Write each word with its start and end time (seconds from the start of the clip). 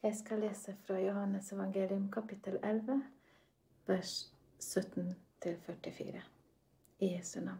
Jeg 0.00 0.16
skal 0.16 0.40
lese 0.40 0.74
fra 0.86 0.98
Johannes 1.00 1.52
evangelium 1.52 2.10
kapittel 2.12 2.58
11, 2.62 3.00
vers 3.86 4.32
17-44. 4.60 6.20
I 6.98 7.06
Jesu 7.14 7.40
navn. 7.40 7.58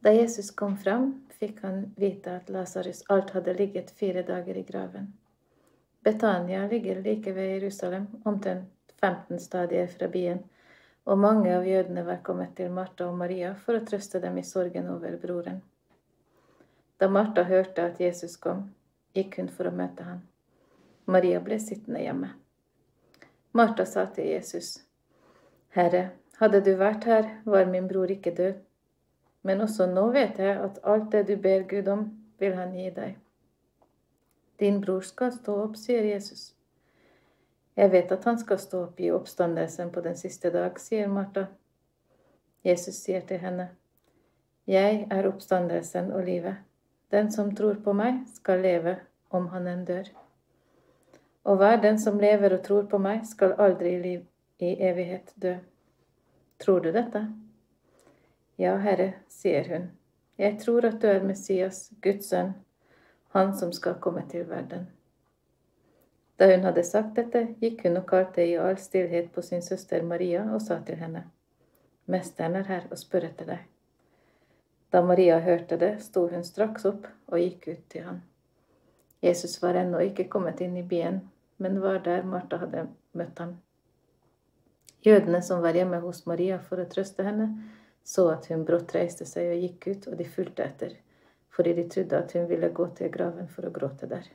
Da 0.00 0.12
Jesus 0.12 0.50
kom 0.50 0.76
fram, 0.78 1.26
fikk 1.38 1.60
han 1.62 1.82
vite 1.96 2.32
at 2.40 2.48
Lasarus 2.48 3.02
alt 3.08 3.30
hadde 3.36 3.54
ligget 3.58 3.90
fire 3.90 4.22
dager 4.22 4.56
i 4.56 4.62
graven. 4.62 5.12
Betania 6.04 6.66
ligger 6.66 7.02
like 7.02 7.32
ved 7.32 7.52
Jerusalem, 7.54 8.06
omtrent 8.24 8.94
15 9.00 9.38
stadier 9.40 9.86
fra 9.86 10.08
byen, 10.08 10.40
og 11.04 11.18
mange 11.18 11.52
av 11.56 11.68
jødene 11.68 12.04
var 12.06 12.22
kommet 12.24 12.56
til 12.56 12.72
Martha 12.72 13.10
og 13.10 13.18
Maria 13.20 13.52
for 13.54 13.76
å 13.76 13.84
trøste 13.84 14.22
dem 14.24 14.40
i 14.40 14.46
sorgen 14.46 14.88
over 14.94 15.20
broren. 15.20 15.60
Da 16.98 17.08
Martha 17.08 17.44
hørte 17.44 17.84
at 17.92 18.00
Jesus 18.00 18.36
kom, 18.36 18.70
gikk 19.14 19.38
hun 19.42 19.52
for 19.52 19.68
å 19.68 19.74
møte 19.74 20.08
ham. 20.08 20.24
Maria 21.08 21.40
ble 21.40 21.56
sittende 21.60 22.02
hjemme. 22.04 22.34
Martha 23.56 23.84
sa 23.88 24.04
til 24.12 24.26
Jesus, 24.28 24.74
Herre, 25.72 26.10
hadde 26.36 26.60
du 26.60 26.74
vært 26.76 27.06
her, 27.08 27.30
var 27.48 27.70
min 27.70 27.88
bror 27.88 28.12
ikke 28.12 28.34
død. 28.36 28.58
Men 29.42 29.64
også 29.64 29.86
nå 29.88 30.10
vet 30.12 30.36
jeg 30.42 30.58
at 30.60 30.82
alt 30.84 31.08
det 31.12 31.24
du 31.30 31.36
ber 31.40 31.64
Gud 31.70 31.88
om, 31.88 32.04
vil 32.38 32.54
han 32.58 32.76
gi 32.76 32.90
deg. 32.92 33.16
Din 34.60 34.82
bror 34.84 35.00
skal 35.06 35.32
stå 35.32 35.56
opp, 35.62 35.80
sier 35.80 36.04
Jesus. 36.04 36.52
Jeg 37.78 37.92
vet 37.92 38.12
at 38.12 38.24
han 38.28 38.38
skal 38.38 38.60
stå 38.60 38.84
opp 38.90 39.00
i 39.00 39.10
oppstandelsen 39.14 39.92
på 39.94 40.04
den 40.04 40.16
siste 40.18 40.52
dag, 40.52 40.76
sier 40.82 41.08
Martha. 41.08 41.46
Jesus 42.66 43.00
sier 43.00 43.24
til 43.24 43.40
henne, 43.40 43.70
Jeg 44.66 45.06
er 45.10 45.26
oppstandelsen 45.28 46.12
og 46.12 46.24
livet. 46.24 46.56
Den 47.10 47.32
som 47.32 47.54
tror 47.56 47.78
på 47.84 47.92
meg, 47.96 48.26
skal 48.34 48.60
leve 48.60 48.98
om 49.30 49.46
han 49.48 49.66
enn 49.66 49.86
dør. 49.88 50.10
Og 51.48 51.56
hver 51.56 51.78
den 51.80 51.96
som 51.98 52.20
lever 52.20 52.52
og 52.58 52.64
tror 52.64 52.84
på 52.90 52.98
meg, 53.00 53.22
skal 53.24 53.54
aldri 53.56 53.94
i 53.96 54.02
liv 54.02 54.24
i 54.60 54.74
evighet 54.84 55.32
dø. 55.40 55.54
Tror 56.60 56.82
du 56.84 56.90
dette? 56.92 57.22
Ja, 58.60 58.74
Herre, 58.82 59.12
sier 59.32 59.64
hun. 59.72 59.86
Jeg 60.38 60.58
tror 60.60 60.84
at 60.90 60.98
du 61.00 61.06
er 61.08 61.24
Messias, 61.24 61.86
Guds 62.02 62.28
sønn, 62.28 62.52
han 63.32 63.54
som 63.56 63.72
skal 63.72 63.96
komme 64.02 64.26
til 64.28 64.44
verden. 64.50 64.88
Da 66.38 66.50
hun 66.52 66.66
hadde 66.68 66.84
sagt 66.84 67.16
dette, 67.16 67.46
gikk 67.62 67.86
hun 67.86 67.96
og 68.02 68.06
kalte 68.10 68.44
i 68.44 68.58
all 68.60 68.76
stillhet 68.78 69.32
på 69.32 69.42
sin 69.42 69.64
søster 69.64 70.04
Maria 70.06 70.44
og 70.52 70.60
sa 70.62 70.82
til 70.84 71.00
henne, 71.00 71.24
Mesteren 72.06 72.60
er 72.60 72.68
her 72.68 72.86
og 72.90 72.98
spør 73.00 73.30
etter 73.30 73.48
deg. 73.48 73.64
Da 74.92 75.02
Maria 75.04 75.40
hørte 75.44 75.76
det, 75.80 75.96
sto 76.04 76.26
hun 76.28 76.44
straks 76.44 76.86
opp 76.88 77.08
og 77.28 77.40
gikk 77.40 77.66
ut 77.72 77.82
til 77.92 78.06
ham. 78.06 78.22
Jesus 79.22 79.58
var 79.62 79.76
ennå 79.80 79.98
ikke 80.06 80.28
kommet 80.30 80.60
inn 80.64 80.76
i 80.78 80.86
byen, 80.86 81.20
men 81.58 81.80
var 81.82 82.00
der 82.06 82.26
Martha 82.26 82.58
hadde 82.62 82.86
møtt 83.18 83.38
ham. 83.42 83.56
Jødene 85.06 85.42
som 85.42 85.62
var 85.62 85.76
hjemme 85.78 86.00
hos 86.02 86.24
Maria 86.26 86.58
for 86.58 86.82
å 86.82 86.88
trøste 86.90 87.26
henne, 87.26 87.48
så 88.02 88.28
at 88.32 88.48
hun 88.50 88.64
brått 88.66 88.94
reiste 88.96 89.26
seg 89.28 89.52
og 89.52 89.62
gikk 89.62 89.86
ut, 89.86 90.08
og 90.10 90.18
de 90.18 90.26
fulgte 90.26 90.64
etter, 90.64 90.98
fordi 91.54 91.74
de 91.78 91.86
trodde 91.92 92.18
at 92.18 92.34
hun 92.34 92.48
ville 92.50 92.70
gå 92.74 92.86
til 92.98 93.10
graven 93.14 93.50
for 93.52 93.68
å 93.68 93.72
gråte 93.74 94.08
der. 94.10 94.26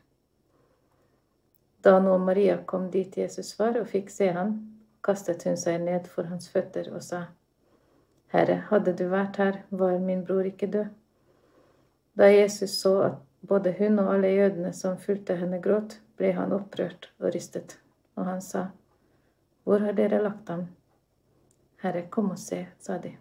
Da 1.84 1.98
nå 2.00 2.16
Maria 2.18 2.58
kom 2.66 2.90
dit 2.92 3.18
Jesus 3.18 3.58
var 3.60 3.80
og 3.80 3.90
fikk 3.92 4.12
se 4.14 4.30
ham, 4.32 4.56
kastet 5.04 5.44
hun 5.44 5.58
seg 5.60 5.82
ned 5.84 6.08
for 6.08 6.30
hans 6.32 6.48
føtter 6.52 6.88
og 6.94 7.04
sa, 7.04 7.26
Herre, 8.34 8.64
hadde 8.70 8.96
du 8.98 9.04
vært 9.12 9.38
her, 9.38 9.58
var 9.70 10.00
min 10.02 10.24
bror 10.26 10.48
ikke 10.48 10.70
død. 10.74 10.88
Da 12.18 12.30
Jesus 12.32 12.80
så 12.80 12.94
at 13.10 13.20
både 13.48 13.76
hun 13.78 14.00
og 14.00 14.14
alle 14.14 14.32
jødene 14.32 14.72
som 14.74 14.98
fulgte 14.98 15.36
henne, 15.36 15.60
gråt, 15.62 15.98
ble 16.18 16.32
han 16.38 16.54
opprørt 16.56 17.10
og 17.20 17.34
rystet, 17.36 17.78
og 18.16 18.26
han 18.30 18.42
sa, 18.42 18.70
Hvor 19.64 19.84
har 19.84 19.96
dere 19.96 20.22
lagt 20.24 20.50
ham? 20.50 20.68
Herre, 21.84 22.06
kom 22.10 22.32
og 22.32 22.40
se, 22.40 22.66
sa 22.80 22.98
de. 22.98 23.14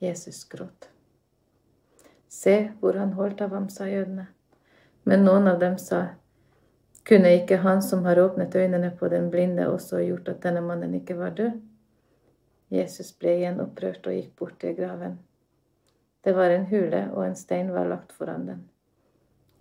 Jesus 0.00 0.44
gråt. 0.48 0.88
Se 2.28 2.72
hvor 2.80 2.96
han 2.98 3.12
holdt 3.12 3.40
av 3.44 3.52
ham, 3.52 3.68
sa 3.68 3.86
jødene. 3.88 4.26
Men 5.04 5.24
noen 5.24 5.48
av 5.48 5.60
dem 5.60 5.76
sa, 5.78 6.16
kunne 7.04 7.34
ikke 7.36 7.60
han 7.60 7.82
som 7.84 8.04
har 8.08 8.20
åpnet 8.20 8.56
øynene 8.56 8.90
på 8.98 9.08
den 9.12 9.30
blinde, 9.30 9.68
også 9.68 10.00
gjort 10.00 10.28
at 10.32 10.42
denne 10.42 10.64
mannen 10.64 10.96
ikke 10.96 11.18
var 11.20 11.36
død? 11.36 11.60
Jesus 12.72 13.12
ble 13.20 13.36
igjen 13.38 13.60
opprørt 13.60 14.06
og 14.08 14.16
gikk 14.16 14.32
bort 14.40 14.56
til 14.60 14.76
graven. 14.76 15.18
Det 16.24 16.32
var 16.32 16.50
en 16.50 16.64
hule, 16.72 17.10
og 17.12 17.26
en 17.26 17.36
stein 17.36 17.72
var 17.72 17.90
lagt 17.92 18.16
foran 18.16 18.48
den. 18.48 18.64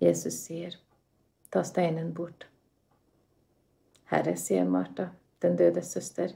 Jesus 0.03 0.41
sier, 0.43 0.75
ta 1.49 1.63
steinen 1.63 2.11
bort. 2.13 2.47
Herre, 4.11 4.35
sier 4.37 4.65
Martha, 4.67 5.07
den 5.41 5.55
dødes 5.55 5.93
søster, 5.95 6.33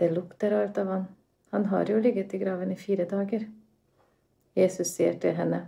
det 0.00 0.08
lukter 0.14 0.54
alt 0.56 0.78
av 0.80 0.88
han. 0.88 1.04
Han 1.52 1.66
har 1.68 1.90
jo 1.90 1.98
ligget 2.00 2.32
i 2.34 2.38
graven 2.40 2.72
i 2.72 2.78
fire 2.80 3.04
dager. 3.04 3.44
Jesus 4.56 4.94
sier 4.96 5.18
til 5.20 5.36
henne, 5.36 5.66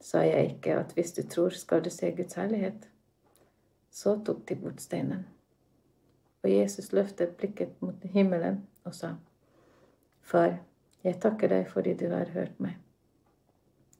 sa 0.00 0.22
jeg 0.22 0.52
ikke 0.52 0.76
at 0.78 0.94
hvis 0.94 1.12
du 1.16 1.24
tror, 1.26 1.50
skal 1.50 1.82
du 1.82 1.90
se 1.90 2.12
Guds 2.14 2.38
herlighet? 2.38 2.86
Så 3.90 4.14
tok 4.22 4.44
de 4.48 4.56
bort 4.62 4.82
steinen. 4.82 5.24
Og 6.44 6.52
Jesus 6.52 6.92
løftet 6.92 7.34
blikket 7.36 7.82
mot 7.82 8.04
himmelen 8.14 8.62
og 8.86 8.94
sa, 8.94 9.16
Far, 10.22 10.60
jeg 11.02 11.18
takker 11.22 11.50
deg 11.50 11.66
fordi 11.72 11.96
du 11.98 12.06
har 12.12 12.30
hørt 12.34 12.60
meg. 12.62 12.78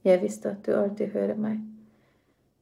Jeg 0.04 0.22
visste 0.22 0.52
at 0.54 0.62
du 0.66 0.76
alltid 0.78 1.10
hører 1.16 1.40
meg, 1.40 1.58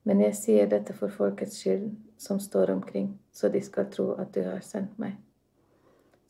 men 0.06 0.22
jeg 0.22 0.36
sier 0.38 0.68
dette 0.70 0.94
for 0.94 1.10
folkets 1.10 1.58
skyld 1.60 1.90
som 2.22 2.38
står 2.40 2.70
omkring, 2.70 3.10
så 3.32 3.50
de 3.50 3.62
skal 3.62 3.90
tro 3.90 4.12
at 4.14 4.30
du 4.34 4.44
har 4.46 4.62
sendt 4.62 4.98
meg. 5.02 5.16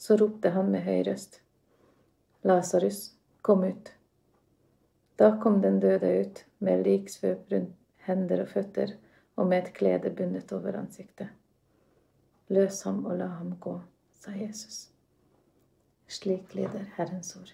Så 0.01 0.17
ropte 0.17 0.53
han 0.55 0.71
med 0.73 0.85
høy 0.87 1.03
røst, 1.09 1.41
Lasarus, 2.47 3.11
kom 3.43 3.65
ut. 3.65 3.93
Da 5.19 5.33
kom 5.43 5.61
den 5.63 5.81
døde 5.81 6.13
ut, 6.21 6.45
med 6.59 6.85
liksvøp 6.87 7.53
rundt 7.53 7.75
hender 8.07 8.45
og 8.45 8.49
føtter 8.53 8.95
og 9.37 9.49
med 9.51 9.65
et 9.65 9.75
klede 9.75 10.11
bundet 10.15 10.53
over 10.53 10.79
ansiktet. 10.79 11.29
Løs 12.49 12.83
ham 12.87 13.05
og 13.05 13.19
la 13.19 13.27
ham 13.41 13.57
gå, 13.61 13.81
sa 14.15 14.33
Jesus. 14.39 14.87
Slik 16.09 16.55
lyder 16.55 16.87
Herrens 16.97 17.35
ord. 17.37 17.51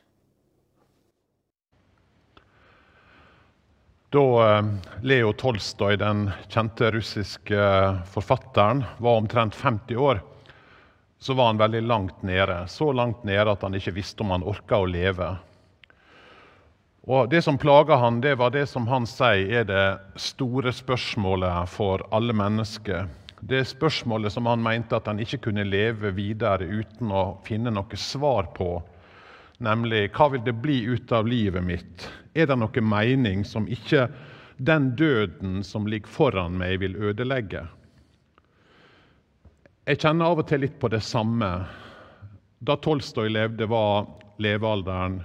Da 4.13 4.59
eh, 4.59 4.65
Leo 5.01 5.33
Tolstoy, 5.33 5.97
den 5.97 6.31
kjente 6.49 6.91
russiske 6.91 7.57
eh, 7.57 8.03
forfatteren, 8.13 8.85
var 8.99 9.17
omtrent 9.17 9.55
50 9.55 9.97
år, 9.97 10.21
så 11.19 11.35
var 11.35 11.47
han 11.47 11.59
veldig 11.59 11.83
langt 11.83 12.23
nede. 12.23 12.59
Så 12.69 12.93
langt 12.93 13.25
nede 13.25 13.49
at 13.51 13.63
han 13.65 13.75
ikke 13.75 13.95
visste 13.97 14.21
om 14.21 14.35
han 14.35 14.45
orka 14.45 14.83
å 14.83 14.91
leve. 14.91 15.31
Og 17.09 17.31
Det 17.33 17.41
som 17.43 17.57
plaga 17.59 17.97
han, 17.97 18.21
det 18.21 18.35
var 18.37 18.53
det 18.53 18.67
som 18.69 18.85
han 18.87 19.09
sier 19.09 19.63
er 19.63 19.65
det 19.65 19.87
store 20.21 20.75
spørsmålet 20.77 21.73
for 21.73 22.05
alle 22.13 22.37
mennesker. 22.37 23.09
Det 23.41 23.65
spørsmålet 23.67 24.37
som 24.37 24.47
han 24.47 24.61
mente 24.63 24.97
at 24.99 25.09
han 25.09 25.25
ikke 25.25 25.41
kunne 25.49 25.65
leve 25.65 26.13
videre 26.13 26.69
uten 26.69 27.11
å 27.11 27.25
finne 27.49 27.73
noe 27.73 27.97
svar 27.97 28.53
på. 28.53 28.77
Nemlig 29.63 30.09
hva 30.17 30.27
vil 30.33 30.43
det 30.43 30.57
bli 30.59 30.81
ut 30.91 31.13
av 31.15 31.29
livet 31.31 31.63
mitt? 31.63 32.09
Er 32.35 32.49
det 32.51 32.57
noe 32.59 32.83
mening 32.83 33.45
som 33.47 33.69
ikke 33.71 34.09
den 34.59 34.91
døden 34.99 35.63
som 35.67 35.87
ligger 35.87 36.11
foran 36.11 36.57
meg, 36.59 36.81
vil 36.83 36.97
ødelegge? 36.99 37.69
Jeg 39.87 40.01
kjenner 40.03 40.33
av 40.33 40.43
og 40.43 40.49
til 40.51 40.65
litt 40.65 40.81
på 40.83 40.91
det 40.91 41.03
samme. 41.07 41.51
Da 42.59 42.77
Tolstoy 42.79 43.31
levde, 43.31 43.67
var 43.71 44.09
levealderen 44.43 45.21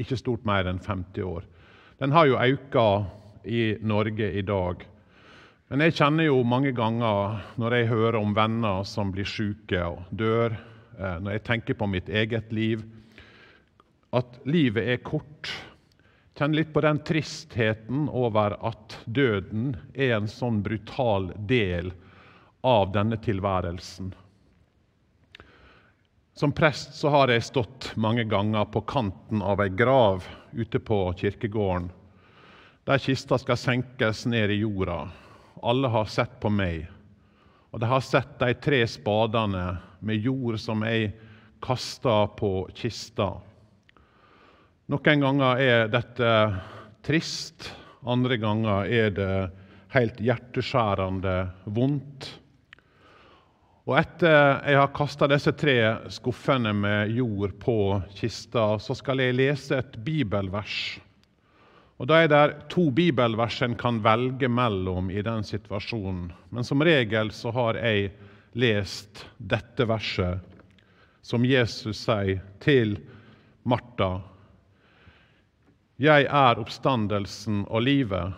ikke 0.00 0.18
stort 0.20 0.48
mer 0.48 0.68
enn 0.68 0.80
50 0.80 1.28
år. 1.28 1.44
Den 2.00 2.12
har 2.16 2.28
jo 2.28 2.40
økt 2.40 2.80
i 3.44 3.76
Norge 3.84 4.32
i 4.32 4.42
dag. 4.42 4.80
Men 5.68 5.84
jeg 5.84 5.96
kjenner 6.00 6.28
jo 6.28 6.42
mange 6.44 6.72
ganger 6.76 7.40
når 7.60 7.76
jeg 7.76 7.92
hører 7.92 8.20
om 8.20 8.34
venner 8.36 8.84
som 8.88 9.12
blir 9.12 9.28
syke 9.28 9.80
og 9.84 10.04
dør, 10.12 10.56
eh, 10.98 11.16
når 11.20 11.36
jeg 11.36 11.44
tenker 11.48 11.76
på 11.80 11.88
mitt 11.88 12.08
eget 12.08 12.52
liv, 12.52 12.84
at 14.14 14.40
livet 14.46 14.88
er 14.94 15.02
kort. 15.06 15.50
Kjenn 16.38 16.54
litt 16.56 16.72
på 16.74 16.82
den 16.82 16.98
tristheten 17.06 18.08
over 18.10 18.56
at 18.66 18.98
døden 19.06 19.74
er 19.94 20.16
en 20.16 20.30
sånn 20.30 20.62
brutal 20.66 21.30
del 21.50 21.92
av 22.66 22.92
denne 22.94 23.18
tilværelsen. 23.22 24.14
Som 26.34 26.50
prest 26.50 26.96
så 26.98 27.12
har 27.14 27.30
jeg 27.30 27.46
stått 27.46 27.92
mange 27.94 28.24
ganger 28.26 28.66
på 28.66 28.82
kanten 28.90 29.42
av 29.42 29.62
ei 29.62 29.70
grav 29.70 30.24
ute 30.50 30.80
på 30.82 30.98
kirkegården, 31.20 31.92
der 32.84 33.00
kista 33.00 33.38
skal 33.38 33.56
senkes 33.56 34.24
ned 34.26 34.50
i 34.50 34.58
jorda. 34.64 35.06
Alle 35.62 35.88
har 35.88 36.10
sett 36.10 36.34
på 36.42 36.50
meg, 36.50 36.88
og 37.70 37.80
de 37.80 37.88
har 37.88 38.02
sett 38.04 38.34
de 38.42 38.50
tre 38.58 38.82
spadene 38.90 39.76
med 40.04 40.26
jord 40.26 40.58
som 40.60 40.82
jeg 40.84 41.14
kasta 41.64 42.24
på 42.36 42.66
kista. 42.76 43.30
Noen 44.92 45.20
ganger 45.22 45.60
er 45.64 45.86
dette 45.88 46.30
trist, 47.04 47.70
andre 48.04 48.36
ganger 48.36 48.90
er 48.92 49.12
det 49.16 49.36
helt 49.94 50.18
hjerteskjærende 50.20 51.36
vondt 51.72 52.26
Og 53.86 53.94
etter 53.96 54.34
jeg 54.68 54.76
har 54.76 54.92
kasta 54.96 55.28
disse 55.32 55.54
tre 55.56 55.76
skuffene 56.12 56.74
med 56.76 57.14
jord 57.16 57.54
på 57.60 57.76
kista, 58.16 58.74
så 58.80 58.96
skal 58.96 59.20
jeg 59.24 59.36
lese 59.36 59.78
et 59.80 59.96
bibelvers. 60.04 60.98
Og 62.00 62.08
Da 62.08 62.20
er 62.20 62.28
det 62.28 62.68
to 62.72 62.90
bibelvers 62.90 63.62
en 63.64 63.76
kan 63.80 64.02
velge 64.04 64.48
mellom 64.48 65.08
i 65.10 65.22
den 65.24 65.44
situasjonen. 65.44 66.28
Men 66.50 66.64
som 66.64 66.84
regel 66.84 67.32
så 67.32 67.52
har 67.56 67.80
jeg 67.80 68.12
lest 68.52 69.24
dette 69.38 69.88
verset, 69.88 70.40
som 71.22 71.44
Jesus 71.44 72.04
sier 72.04 72.40
til 72.60 72.98
Martha. 73.64 74.33
Jeg 75.96 76.26
er 76.26 76.58
oppstandelsen 76.58 77.64
og 77.68 77.84
livet. 77.86 78.32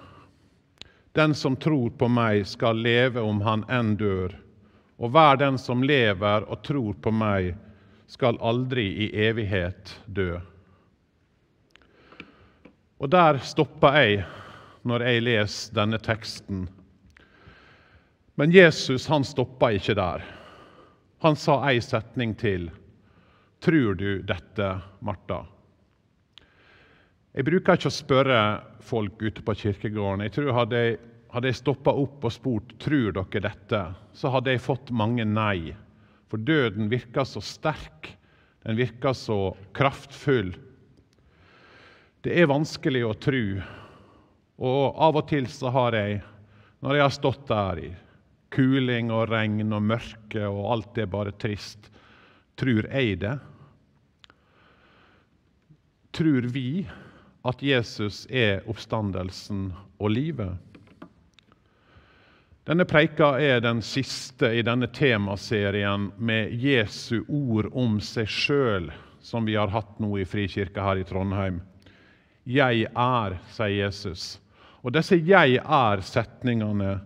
Den 1.16 1.34
som 1.34 1.56
tror 1.56 1.94
på 1.96 2.08
meg, 2.12 2.44
skal 2.46 2.76
leve 2.76 3.22
om 3.24 3.40
han 3.40 3.64
enn 3.72 3.94
dør 3.96 4.36
og 4.96 5.12
hver 5.12 5.36
den 5.40 5.58
som 5.60 5.84
lever 5.84 6.46
og 6.48 6.62
tror 6.64 6.94
på 7.04 7.12
meg, 7.12 7.54
skal 8.08 8.38
aldri 8.40 8.86
i 9.06 9.08
evighet 9.26 9.92
dø. 10.06 10.38
Og 12.96 13.10
der 13.12 13.40
stopper 13.44 13.98
jeg 13.98 14.22
når 14.86 15.04
jeg 15.04 15.24
leser 15.26 15.74
denne 15.76 16.00
teksten. 16.00 16.64
Men 18.36 18.54
Jesus 18.54 19.08
han 19.10 19.24
stoppa 19.24 19.72
ikke 19.74 19.96
der. 19.98 20.24
Han 21.24 21.36
sa 21.36 21.58
ei 21.68 21.80
setning 21.84 22.36
til. 22.38 22.70
Tror 23.60 23.96
du 23.98 24.22
dette, 24.22 24.70
Martha? 25.00 25.42
Jeg 27.36 27.44
bruker 27.44 27.76
ikke 27.76 27.90
å 27.90 27.92
spørre 27.92 28.40
folk 28.80 29.20
ute 29.20 29.42
på 29.44 29.54
kirkegården. 29.60 30.24
Jeg 30.24 30.34
tror 30.38 30.54
Hadde 30.56 30.80
jeg 30.80 30.98
hadde 31.36 31.50
jeg 31.50 31.58
stoppa 31.58 31.92
opp 31.92 32.22
og 32.24 32.32
spurt 32.32 32.70
tror 32.80 33.12
dere 33.12 33.42
dette, 33.44 33.80
så 34.16 34.30
hadde 34.32 34.54
jeg 34.54 34.62
fått 34.64 34.92
mange 34.94 35.26
nei. 35.28 35.74
For 36.30 36.40
døden 36.40 36.88
virker 36.88 37.26
så 37.28 37.42
sterk, 37.44 38.08
den 38.64 38.78
virker 38.78 39.12
så 39.12 39.52
kraftfull. 39.76 40.54
Det 42.24 42.32
er 42.40 42.48
vanskelig 42.48 43.04
å 43.04 43.12
tro. 43.20 43.44
Og 44.56 44.96
av 44.96 45.20
og 45.20 45.28
til 45.28 45.44
så 45.52 45.70
har 45.74 45.98
jeg, 45.98 46.22
når 46.80 46.96
jeg 46.96 47.04
har 47.04 47.14
stått 47.18 47.44
der 47.52 47.82
i 47.84 47.92
kuling 48.56 49.12
og 49.12 49.28
regn 49.28 49.76
og 49.76 49.84
mørke 49.84 50.48
og 50.48 50.70
alt 50.72 50.98
er 51.02 51.12
bare 51.12 51.36
trist, 51.36 51.90
tror 52.56 52.88
jeg 52.88 53.20
det? 53.20 53.36
Tror 56.16 56.48
vi 56.48 56.86
at 57.46 57.62
Jesus 57.62 58.24
er 58.30 58.64
oppstandelsen 58.68 59.70
og 59.98 60.12
livet? 60.12 60.56
Denne 62.66 62.82
preika 62.88 63.36
er 63.38 63.60
den 63.62 63.78
siste 63.86 64.50
i 64.58 64.62
denne 64.66 64.88
temaserien 64.90 66.08
med 66.18 66.54
Jesu 66.58 67.20
ord 67.28 67.68
om 67.70 68.00
seg 68.02 68.26
sjøl, 68.26 68.88
som 69.22 69.46
vi 69.46 69.54
har 69.54 69.70
hatt 69.70 70.00
nå 70.02 70.16
i 70.18 70.26
Frikirka 70.26 70.82
her 70.82 70.98
i 70.98 71.06
Trondheim. 71.06 71.60
Jeg 72.46 72.88
er, 72.90 73.38
sier 73.54 73.76
Jesus. 73.86 74.40
Og 74.82 74.94
disse 74.94 75.14
'jeg 75.14 75.58
er'-setningene 75.62 77.00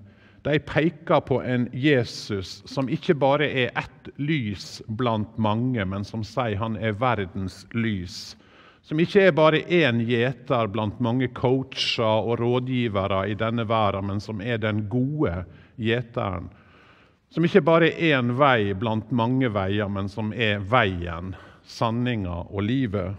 de 0.45 0.59
peker 0.59 1.21
på 1.21 1.43
en 1.45 1.69
Jesus 1.73 2.63
som 2.69 2.89
ikke 2.89 3.15
bare 3.15 3.45
er 3.45 3.73
ett 3.77 4.09
lys 4.17 4.83
blant 4.89 5.39
mange, 5.39 5.85
men 5.85 6.05
som 6.05 6.25
sier 6.25 6.57
han 6.57 6.77
er 6.77 6.97
verdens 6.97 7.67
lys. 7.77 8.37
Som 8.91 8.99
ikke 8.99 9.29
er 9.29 9.35
bare 9.39 9.61
én 9.71 10.01
gjeter 10.03 10.67
blant 10.67 10.97
mange 10.99 11.29
coacher 11.31 12.25
og 12.27 12.41
rådgivere 12.41 13.21
i 13.31 13.37
denne 13.39 13.63
verden, 13.71 14.09
men 14.09 14.19
som 14.19 14.41
er 14.43 14.59
den 14.59 14.81
gode 14.91 15.45
gjeteren. 15.79 16.49
Som 17.31 17.47
ikke 17.47 17.63
bare 17.63 17.93
er 17.93 18.17
én 18.19 18.33
vei 18.35 18.73
blant 18.75 19.13
mange 19.15 19.47
veier, 19.55 19.87
men 19.87 20.11
som 20.11 20.33
er 20.35 20.59
veien, 20.67 21.37
sanninga 21.63 22.41
og 22.51 22.67
livet. 22.67 23.15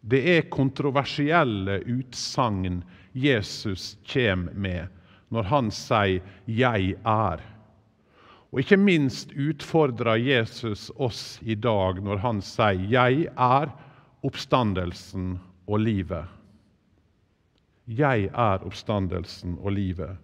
Det 0.00 0.24
er 0.38 0.48
kontroversielle 0.48 1.82
utsagn 1.84 2.80
Jesus 3.12 3.98
kommer 4.08 4.56
med 4.56 4.88
når 5.28 5.52
han 5.52 5.70
sier 5.70 6.22
'Jeg 6.48 6.96
er'. 7.04 7.44
Og 8.52 8.58
ikke 8.58 8.80
minst 8.80 9.36
utfordrer 9.36 10.16
Jesus 10.16 10.90
oss 10.96 11.40
i 11.42 11.54
dag 11.54 12.00
når 12.00 12.16
han 12.24 12.40
sier 12.40 12.88
'Jeg 12.88 13.28
er' 13.36 13.83
oppstandelsen 14.24 15.38
og 15.68 15.80
livet. 15.84 16.24
Jeg 17.84 18.30
er 18.32 18.62
oppstandelsen 18.64 19.58
og 19.60 19.74
livet. 19.76 20.16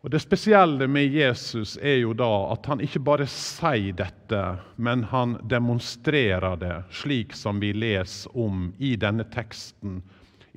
Og 0.00 0.10
Det 0.10 0.20
spesielle 0.22 0.86
med 0.88 1.12
Jesus 1.12 1.76
er 1.76 1.98
jo 2.00 2.14
da 2.16 2.28
at 2.54 2.64
han 2.72 2.80
ikke 2.80 3.02
bare 3.04 3.26
sier 3.28 3.92
dette, 3.92 4.40
men 4.80 5.04
han 5.10 5.36
demonstrerer 5.44 6.56
det, 6.56 6.76
slik 6.88 7.36
som 7.36 7.60
vi 7.60 7.74
leser 7.76 8.32
om 8.32 8.70
i 8.78 8.94
denne 8.96 9.28
teksten 9.28 10.00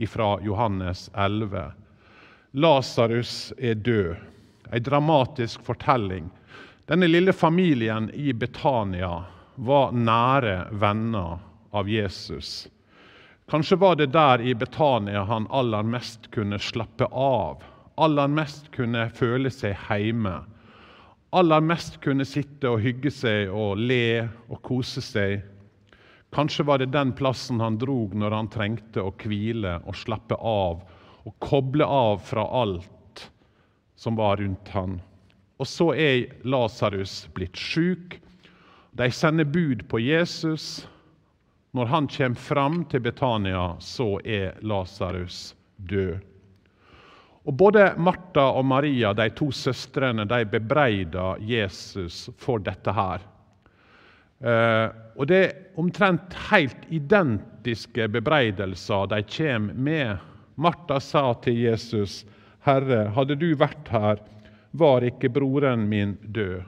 fra 0.08 0.38
Johannes 0.42 1.10
11. 1.12 1.66
Lasarus 2.56 3.52
er 3.58 3.76
død. 3.76 4.16
En 4.72 4.84
dramatisk 4.84 5.62
fortelling. 5.62 6.32
Denne 6.88 7.08
lille 7.12 7.34
familien 7.34 8.08
i 8.16 8.32
Betania 8.34 9.26
var 9.56 9.92
nære 9.92 10.68
venner 10.72 11.40
av 11.72 11.90
Jesus. 11.90 12.68
Kanskje 13.50 13.78
var 13.78 13.96
det 13.96 14.12
der 14.14 14.42
i 14.42 14.56
Betania 14.56 15.24
han 15.24 15.48
aller 15.50 15.84
mest 15.84 16.32
kunne 16.32 16.60
slappe 16.60 17.06
av, 17.12 17.64
aller 17.96 18.28
mest 18.28 18.72
kunne 18.74 19.10
føle 19.14 19.52
seg 19.52 19.78
hjemme. 19.90 20.40
Aller 21.34 21.62
mest 21.66 22.00
kunne 22.02 22.26
sitte 22.26 22.70
og 22.70 22.82
hygge 22.86 23.12
seg 23.12 23.50
og 23.50 23.78
le 23.82 24.30
og 24.48 24.62
kose 24.66 25.02
seg. 25.02 25.42
Kanskje 26.34 26.66
var 26.66 26.82
det 26.82 26.94
den 26.94 27.14
plassen 27.14 27.62
han 27.62 27.78
drog 27.82 28.14
når 28.18 28.34
han 28.38 28.50
trengte 28.54 29.04
å 29.06 29.14
hvile 29.22 29.80
og 29.86 29.98
slappe 29.98 30.38
av 30.38 30.82
og 31.24 31.34
koble 31.44 31.86
av 31.86 32.22
fra 32.26 32.46
alt 32.62 33.28
som 33.96 34.18
var 34.18 34.38
rundt 34.42 34.70
han. 34.74 34.98
Og 35.62 35.70
så 35.70 35.92
er 35.94 36.26
Lasarus 36.44 37.24
blitt 37.36 37.60
sjuk, 37.60 38.18
de 38.94 39.12
sender 39.12 39.44
bud 39.50 39.88
på 39.90 40.00
Jesus. 40.00 40.88
Når 41.74 41.86
han 41.90 42.08
kommer 42.08 42.38
fram 42.38 42.84
til 42.86 43.02
Betania, 43.02 43.76
så 43.80 44.20
er 44.22 44.60
Lasarus 44.62 45.56
død. 45.78 46.20
Og 47.44 47.54
Både 47.58 47.90
Martha 47.98 48.46
og 48.54 48.66
Maria, 48.66 49.12
de 49.14 49.26
to 49.36 49.50
søstrene, 49.52 50.26
de 50.30 50.46
bebreider 50.46 51.42
Jesus 51.42 52.30
for 52.40 52.62
dette 52.64 52.94
her. 52.94 53.26
Eh, 54.44 54.88
og 55.18 55.28
Det 55.28 55.40
er 55.42 55.80
omtrent 55.82 56.38
helt 56.52 56.86
identiske 56.90 58.08
bebreidelser 58.08 59.10
de 59.10 59.24
kommer 59.24 59.74
med. 59.74 60.18
Martha 60.56 61.00
sa 61.00 61.34
til 61.34 61.58
Jesus, 61.58 62.26
'Herre, 62.64 63.10
hadde 63.10 63.36
du 63.36 63.56
vært 63.56 63.90
her, 63.90 64.20
var 64.72 65.02
ikke 65.02 65.30
broren 65.30 65.90
min 65.90 66.18
død.' 66.22 66.64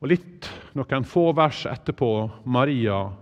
Og 0.00 0.08
litt, 0.08 0.48
noen 0.74 1.04
få 1.06 1.32
vers 1.32 1.64
etterpå, 1.70 2.30
Maria, 2.44 3.12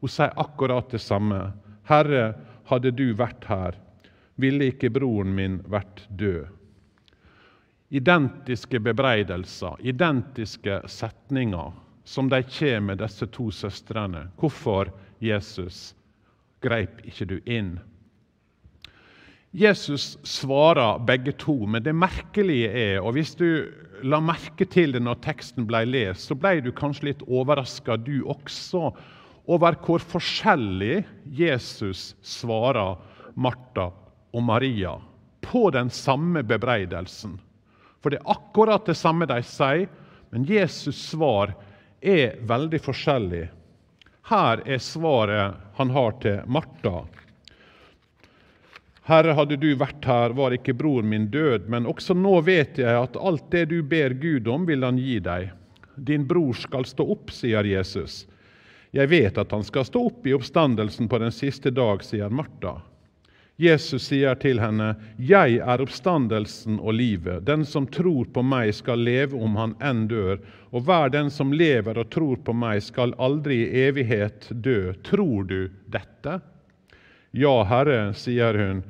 hun 0.00 0.10
sier 0.10 0.32
akkurat 0.40 0.90
det 0.90 1.02
samme. 1.02 1.52
Herre, 1.86 2.32
hadde 2.70 2.92
du 2.94 3.12
vært 3.18 3.46
her, 3.50 3.78
ville 4.40 4.70
ikke 4.72 4.90
broren 4.94 5.34
min 5.36 5.60
vært 5.70 6.04
død. 6.08 6.46
Identiske 7.92 8.80
bebreidelser, 8.80 9.76
identiske 9.84 10.80
setninger 10.88 11.72
som 12.04 12.30
de 12.32 12.40
kommer 12.42 12.80
med 12.80 13.02
disse 13.02 13.26
to 13.34 13.50
søstrene. 13.52 14.28
Hvorfor, 14.40 14.90
Jesus, 15.20 15.92
greip 16.64 17.02
ikke 17.04 17.28
du 17.28 17.38
inn? 17.44 17.76
Jesus 19.52 20.16
svarer 20.24 21.02
begge 21.04 21.34
to, 21.36 21.66
men 21.66 21.84
det 21.84 21.92
merkelige 21.92 22.70
er 22.72 23.02
og 23.02 23.12
Hvis 23.12 23.34
du 23.36 23.68
la 24.02 24.20
merke 24.22 24.66
til 24.68 24.94
det 24.94 25.02
når 25.02 25.20
teksten 25.24 25.66
ble 25.68 25.84
lest, 25.88 26.28
så 26.28 26.36
ble 26.38 26.60
du 26.64 26.72
kanskje 26.74 27.10
litt 27.10 27.24
overraska, 27.26 27.96
du 27.96 28.22
også, 28.30 28.90
over 29.50 29.76
hvor 29.82 30.02
forskjellig 30.12 31.02
Jesus 31.26 32.12
svarer 32.22 33.00
Martha 33.34 33.88
og 34.32 34.44
Maria 34.46 34.96
på 35.42 35.68
den 35.74 35.90
samme 35.90 36.44
bebreidelsen. 36.46 37.38
For 38.02 38.10
det 38.10 38.20
er 38.22 38.34
akkurat 38.34 38.86
det 38.86 38.96
samme 38.98 39.26
de 39.30 39.40
sier, 39.46 39.88
men 40.32 40.46
Jesus' 40.48 40.98
svar 41.12 41.52
er 42.00 42.38
veldig 42.48 42.80
forskjellig. 42.82 43.44
Her 44.30 44.62
er 44.66 44.80
svaret 44.82 45.58
han 45.76 45.90
har 45.94 46.14
til 46.22 46.40
Martha. 46.46 47.02
Herre, 49.02 49.32
hadde 49.34 49.56
du 49.58 49.72
vært 49.74 50.04
her, 50.06 50.30
var 50.38 50.54
ikke 50.54 50.76
broren 50.78 51.08
min 51.10 51.24
død, 51.32 51.66
men 51.72 51.88
også 51.90 52.14
nå 52.14 52.36
vet 52.46 52.78
jeg 52.78 52.94
at 52.94 53.18
alt 53.18 53.48
det 53.50 53.64
du 53.72 53.80
ber 53.82 54.14
Gud 54.14 54.46
om, 54.46 54.68
vil 54.68 54.86
han 54.86 55.00
gi 55.00 55.16
deg. 55.18 55.50
Din 55.96 56.22
bror 56.28 56.54
skal 56.54 56.86
stå 56.86 57.08
opp, 57.16 57.32
sier 57.34 57.66
Jesus. 57.66 58.22
Jeg 58.94 59.10
vet 59.10 59.38
at 59.42 59.50
han 59.50 59.66
skal 59.66 59.88
stå 59.88 60.04
opp 60.06 60.26
i 60.28 60.34
oppstandelsen 60.36 61.10
på 61.10 61.18
den 61.18 61.34
siste 61.34 61.72
dag, 61.74 62.04
sier 62.06 62.30
Martha. 62.30 62.76
Jesus 63.60 64.06
sier 64.08 64.34
til 64.40 64.60
henne, 64.60 64.94
'Jeg 65.18 65.58
er 65.58 65.82
oppstandelsen 65.82 66.78
og 66.80 66.94
livet. 66.94 67.44
Den 67.44 67.64
som 67.64 67.86
tror 67.86 68.24
på 68.24 68.42
meg, 68.42 68.74
skal 68.74 68.98
leve 68.98 69.34
om 69.36 69.56
han 69.56 69.74
enn 69.80 70.08
dør.' 70.08 70.40
'Og 70.72 70.82
hver 70.82 71.10
den 71.10 71.30
som 71.30 71.52
lever 71.52 71.98
og 71.98 72.10
tror 72.10 72.36
på 72.36 72.52
meg, 72.52 72.82
skal 72.82 73.14
aldri 73.18 73.62
i 73.66 73.88
evighet 73.88 74.48
dø.' 74.62 74.94
Tror 75.02 75.44
du 75.44 75.68
dette? 75.90 76.40
Ja, 77.32 77.62
Herre, 77.64 78.12
sier 78.12 78.58
hun. 78.60 78.82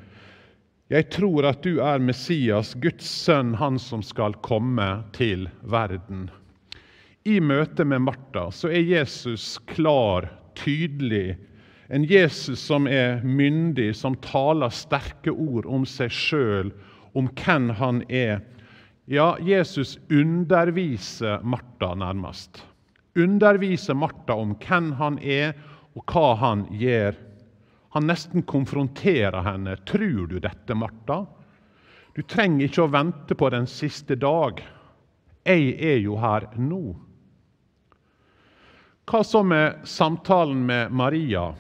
Jeg 0.91 1.07
tror 1.15 1.47
at 1.47 1.63
du 1.63 1.77
er 1.79 2.03
Messias, 2.03 2.73
Guds 2.83 3.07
sønn, 3.07 3.55
han 3.55 3.79
som 3.79 4.03
skal 4.03 4.35
komme 4.43 4.89
til 5.15 5.47
verden. 5.63 6.27
I 7.23 7.39
møte 7.39 7.87
med 7.87 8.03
Martha 8.03 8.49
så 8.51 8.73
er 8.75 8.83
Jesus 8.83 9.61
klar, 9.71 10.27
tydelig, 10.59 11.39
en 11.87 12.03
Jesus 12.11 12.59
som 12.67 12.91
er 12.91 13.23
myndig, 13.23 13.93
som 13.95 14.19
taler 14.27 14.75
sterke 14.75 15.31
ord 15.31 15.69
om 15.71 15.87
seg 15.87 16.11
sjøl, 16.11 16.75
om 17.15 17.31
hvem 17.39 17.71
han 17.79 18.03
er. 18.11 18.41
Ja, 19.07 19.37
Jesus 19.39 20.01
underviser 20.11 21.45
Martha 21.47 21.95
nærmest. 21.95 22.65
Underviser 23.15 23.95
Martha 23.95 24.35
om 24.35 24.57
hvem 24.67 24.97
han 24.99 25.23
er, 25.23 25.53
og 25.95 26.11
hva 26.11 26.33
han 26.43 26.67
gjør. 26.75 27.15
Han 27.93 28.07
nesten 28.09 28.43
konfronterer 28.43 29.43
henne. 29.45 29.77
Tror 29.77 30.27
du 30.27 30.39
dette, 30.41 30.75
Martha? 30.75 31.27
Du 32.15 32.23
trenger 32.23 32.67
ikke 32.69 32.87
å 32.87 32.93
vente 32.93 33.37
på 33.37 33.51
den 33.53 33.67
siste 33.69 34.17
dag. 34.17 34.63
Jeg 35.45 35.75
er 35.77 35.99
jo 36.01 36.17
her 36.21 36.47
nå. 36.57 36.95
Hva 39.09 39.21
så 39.27 39.43
med 39.45 39.85
samtalen 39.89 40.65
med 40.65 40.93
Maria? 40.95 41.51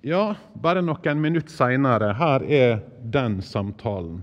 Ja, 0.00 0.34
bare 0.54 0.80
noen 0.80 1.20
minutter 1.20 1.52
seinere, 1.52 2.12
her 2.16 2.44
er 2.48 2.80
den 3.04 3.40
samtalen. 3.44 4.22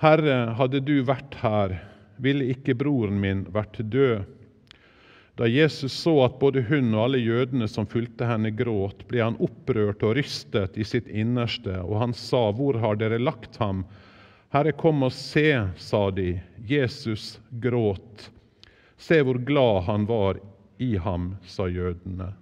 Herre, 0.00 0.54
hadde 0.56 0.80
du 0.80 1.02
vært 1.04 1.36
her, 1.42 1.76
ville 2.16 2.48
ikke 2.54 2.78
broren 2.80 3.20
min 3.20 3.44
vært 3.52 3.82
død. 3.92 4.24
Da 5.40 5.48
Jesus 5.48 5.94
så 5.96 6.12
at 6.26 6.36
både 6.40 6.60
hun 6.68 6.90
og 6.92 7.06
alle 7.06 7.22
jødene 7.22 7.68
som 7.70 7.88
fulgte 7.88 8.28
henne, 8.28 8.52
gråt, 8.52 9.06
ble 9.08 9.22
han 9.24 9.38
opprørt 9.40 10.04
og 10.04 10.18
rystet 10.18 10.76
i 10.76 10.84
sitt 10.84 11.08
innerste, 11.08 11.78
og 11.80 11.96
han 12.02 12.12
sa, 12.16 12.50
Hvor 12.52 12.76
har 12.82 13.00
dere 13.00 13.20
lagt 13.22 13.56
ham? 13.62 13.86
Herre, 14.52 14.74
kom 14.76 15.06
og 15.06 15.14
se, 15.16 15.54
sa 15.80 16.02
de. 16.12 16.34
Jesus 16.68 17.38
gråt. 17.62 18.28
Se 19.00 19.22
hvor 19.24 19.40
glad 19.40 19.86
han 19.88 20.04
var 20.10 20.42
i 20.76 20.92
ham, 21.00 21.32
sa 21.48 21.70
jødene 21.70 22.34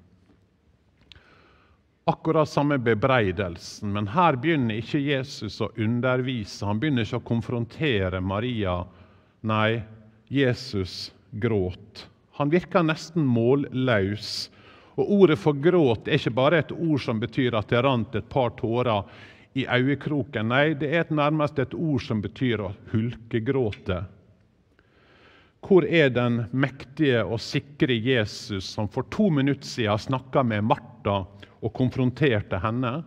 akkurat 2.09 2.49
samme 2.49 2.79
bebreidelsen, 2.79 3.93
men 3.93 4.07
her 4.09 4.37
begynner 4.41 4.81
ikke 4.81 5.01
Jesus 5.03 5.59
å 5.61 5.69
undervise. 5.77 6.65
Han 6.65 6.81
begynner 6.81 7.05
ikke 7.05 7.21
å 7.21 7.27
konfrontere 7.29 8.21
Maria. 8.25 8.79
Nei, 9.45 9.83
Jesus 10.33 11.11
gråt. 11.37 12.07
Han 12.39 12.51
virker 12.53 12.87
nesten 12.87 13.27
målløs. 13.27 14.49
Og 14.99 15.11
Ordet 15.15 15.39
for 15.39 15.59
gråt 15.59 16.07
er 16.07 16.19
ikke 16.19 16.35
bare 16.35 16.61
et 16.63 16.71
ord 16.75 17.03
som 17.03 17.19
betyr 17.23 17.57
at 17.59 17.71
det 17.71 17.83
rant 17.87 18.15
et 18.19 18.29
par 18.31 18.53
tårer 18.59 19.07
i 19.59 19.65
øyekroken. 19.67 20.51
Nei, 20.51 20.75
det 20.79 20.91
er 20.95 21.11
nærmest 21.15 21.59
et 21.59 21.75
ord 21.75 22.03
som 22.03 22.23
betyr 22.23 22.63
å 22.63 22.73
hulkegråte. 22.93 24.05
Hvor 25.67 25.87
er 25.87 26.13
den 26.15 26.45
mektige 26.55 27.25
og 27.27 27.43
sikre 27.43 27.97
Jesus 27.99 28.71
som 28.77 28.87
for 28.91 29.07
to 29.11 29.27
minutter 29.35 29.67
siden 29.67 29.99
snakka 29.99 30.45
med 30.47 30.67
Martha 30.71 31.25
og 31.59 31.75
konfronterte 31.75 32.61
henne. 32.63 33.01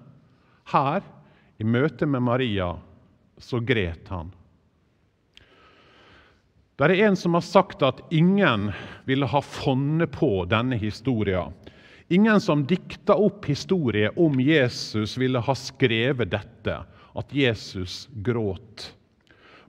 Her, 0.71 1.07
i 1.55 1.63
møte 1.63 2.07
med 2.07 2.23
Maria, 2.27 2.73
så 3.39 3.63
gret 3.63 4.11
han. 4.11 4.31
Det 6.81 6.95
er 6.95 7.11
en 7.11 7.17
som 7.19 7.35
har 7.37 7.43
sagt 7.45 7.83
at 7.85 7.99
ingen 8.09 8.71
ville 9.05 9.27
ha 9.29 9.41
funnet 9.45 10.09
på 10.15 10.47
denne 10.49 10.79
historien. 10.81 11.53
Ingen 12.09 12.41
som 12.41 12.63
dikta 12.65 13.13
opp 13.21 13.45
historie 13.45 14.09
om 14.17 14.39
Jesus, 14.41 15.13
ville 15.21 15.39
ha 15.45 15.55
skrevet 15.55 16.31
dette, 16.33 16.79
at 17.13 17.35
Jesus 17.35 18.07
gråt. 18.25 18.89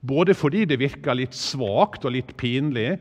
Både 0.00 0.32
fordi 0.34 0.64
det 0.66 0.80
virka 0.80 1.12
litt 1.14 1.36
svakt 1.36 2.08
og 2.08 2.16
litt 2.16 2.32
pinlig 2.40 2.96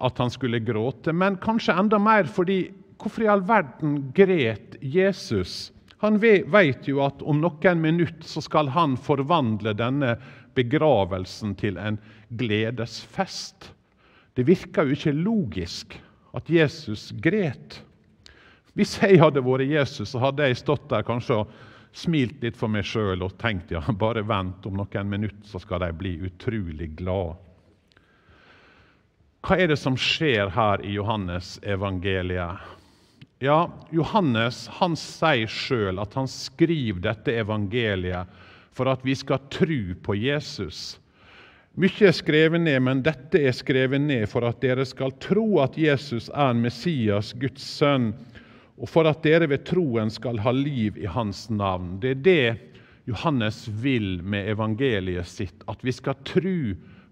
at 0.00 0.18
han 0.18 0.32
skulle 0.32 0.62
gråte, 0.64 1.12
men 1.12 1.36
kanskje 1.42 1.76
enda 1.76 2.00
mer 2.00 2.30
fordi 2.32 2.62
Hvorfor 3.00 3.24
i 3.24 3.28
all 3.32 3.40
verden 3.48 4.10
gret 4.12 4.74
Jesus? 4.84 5.70
Han 6.04 6.18
vet 6.20 6.84
jo 6.88 6.98
at 7.00 7.22
om 7.24 7.38
noen 7.40 7.80
minutter 7.80 8.28
så 8.28 8.42
skal 8.44 8.68
han 8.74 8.98
forvandle 9.00 9.72
denne 9.76 10.18
begravelsen 10.56 11.54
til 11.58 11.78
en 11.80 11.98
gledesfest. 12.30 13.70
Det 14.34 14.46
virker 14.48 14.86
jo 14.86 14.96
ikke 14.96 15.16
logisk 15.16 15.96
at 16.36 16.50
Jesus 16.50 17.10
gret. 17.22 17.80
Hvis 18.78 18.96
jeg 19.02 19.18
hadde 19.20 19.42
vært 19.44 19.66
Jesus, 19.66 20.12
så 20.12 20.22
hadde 20.22 20.46
jeg 20.46 20.60
stått 20.60 20.88
der 20.92 21.06
kanskje 21.06 21.42
og 21.42 21.54
smilt 21.92 22.42
litt 22.44 22.58
for 22.58 22.70
meg 22.70 22.86
sjøl 22.86 23.24
og 23.26 23.34
tenkt 23.40 23.72
ja, 23.74 23.82
bare 23.98 24.22
vent, 24.22 24.66
om 24.66 24.78
noen 24.78 25.10
minutter 25.10 25.46
så 25.48 25.58
skal 25.62 25.82
de 25.82 25.90
bli 25.96 26.14
utrolig 26.28 26.92
glad. 27.00 27.34
Hva 29.40 29.56
er 29.56 29.72
det 29.72 29.78
som 29.80 29.96
skjer 29.96 30.52
her 30.52 30.84
i 30.84 30.92
Johannes 30.94 31.56
evangeliet? 31.64 32.60
Ja, 33.40 33.70
Johannes 33.88 34.66
han 34.76 34.94
sier 35.00 35.48
sjøl 35.48 35.98
at 36.02 36.14
han 36.18 36.28
skriver 36.28 37.00
dette 37.08 37.34
evangeliet 37.40 38.28
for 38.80 38.88
at 38.88 39.02
vi 39.04 39.12
skal 39.12 39.42
tro 39.52 39.80
på 40.00 40.14
Jesus. 40.16 40.96
Mykje 41.76 42.06
er 42.08 42.14
skrevet 42.16 42.62
ned, 42.64 42.78
men 42.80 43.02
dette 43.04 43.42
er 43.44 43.52
skrevet 43.52 44.00
ned 44.00 44.24
for 44.30 44.46
at 44.48 44.62
dere 44.64 44.86
skal 44.88 45.12
tro 45.20 45.60
at 45.60 45.76
Jesus 45.76 46.30
er 46.32 46.56
Messias, 46.56 47.34
Guds 47.36 47.66
sønn, 47.76 48.14
og 48.80 48.88
for 48.88 49.04
at 49.04 49.20
dere 49.20 49.50
ved 49.52 49.66
troen 49.68 50.08
skal 50.08 50.40
ha 50.40 50.54
liv 50.56 50.96
i 50.96 51.04
hans 51.04 51.44
navn. 51.52 51.98
Det 52.00 52.14
er 52.14 52.24
det 52.24 52.70
Johannes 53.10 53.66
vil 53.82 54.22
med 54.24 54.48
evangeliet 54.54 55.28
sitt, 55.28 55.60
at 55.68 55.84
vi 55.84 55.92
skal 55.92 56.16
tro 56.24 56.56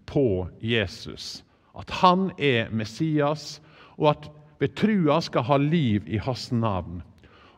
på 0.09 0.27
Jesus. 0.65 1.43
At 1.77 1.93
han 2.01 2.31
er 2.41 2.73
Messias, 2.73 3.59
og 4.01 4.15
at 4.15 4.31
ved 4.59 4.73
trua 4.81 5.21
skal 5.21 5.45
ha 5.45 5.61
liv 5.61 6.09
i 6.09 6.17
hans 6.17 6.49
navn. 6.49 7.03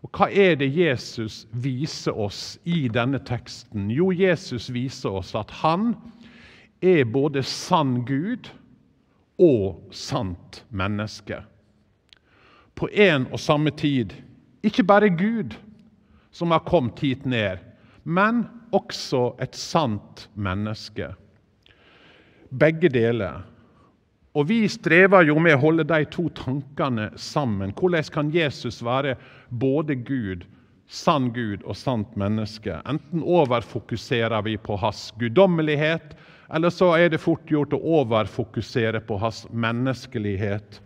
Og 0.00 0.11
Hva 0.16 0.30
er 0.33 0.57
det 0.57 0.71
Jesus 0.73 1.45
viser 1.52 2.16
oss 2.16 2.59
i 2.64 2.88
denne 2.88 3.21
teksten? 3.21 3.90
Jo, 3.92 4.11
Jesus 4.12 4.71
viser 4.73 5.21
oss 5.21 5.35
at 5.37 5.52
han 5.61 5.95
er 6.80 7.04
både 7.04 7.42
sann 7.45 8.00
Gud 8.09 8.49
og 9.40 9.92
sant 9.92 10.64
menneske. 10.73 11.42
På 12.75 12.88
en 12.88 13.26
og 13.28 13.40
samme 13.40 13.71
tid. 13.76 14.14
Ikke 14.64 14.85
bare 14.85 15.11
Gud, 15.12 15.57
som 16.33 16.52
har 16.52 16.64
kommet 16.64 17.00
hit 17.00 17.26
ned, 17.28 17.61
men 18.04 18.47
også 18.73 19.35
et 19.40 19.57
sant 19.57 20.28
menneske. 20.35 21.12
Begge 22.50 22.88
deler. 22.88 23.42
Og 24.34 24.46
Vi 24.49 24.68
strever 24.70 25.26
jo 25.26 25.38
med 25.42 25.56
å 25.56 25.62
holde 25.64 25.84
de 25.90 26.04
to 26.06 26.28
tankene 26.38 27.08
sammen. 27.18 27.72
Hvordan 27.75 28.10
kan 28.14 28.30
Jesus 28.30 28.78
være 28.87 29.16
både 29.50 29.96
Gud, 30.06 30.44
sann 30.87 31.32
Gud 31.34 31.64
og 31.64 31.75
sant 31.78 32.14
menneske? 32.18 32.78
Enten 32.87 33.25
overfokuserer 33.26 34.44
vi 34.46 34.54
på 34.56 34.78
hans 34.78 35.08
guddommelighet, 35.18 36.14
eller 36.54 36.70
så 36.70 36.92
er 36.99 37.10
det 37.10 37.22
fort 37.22 37.50
gjort 37.50 37.75
å 37.75 37.82
overfokusere 38.02 39.02
på 39.06 39.18
hans 39.18 39.44
menneskelighet. 39.50 40.78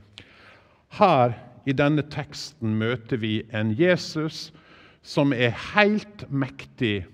Her 0.97 1.37
i 1.69 1.73
denne 1.77 2.05
teksten 2.13 2.77
møter 2.81 3.21
vi 3.21 3.43
en 3.53 3.73
Jesus 3.77 4.53
som 5.05 5.33
er 5.37 5.53
helt 5.75 6.25
mektig, 6.33 7.05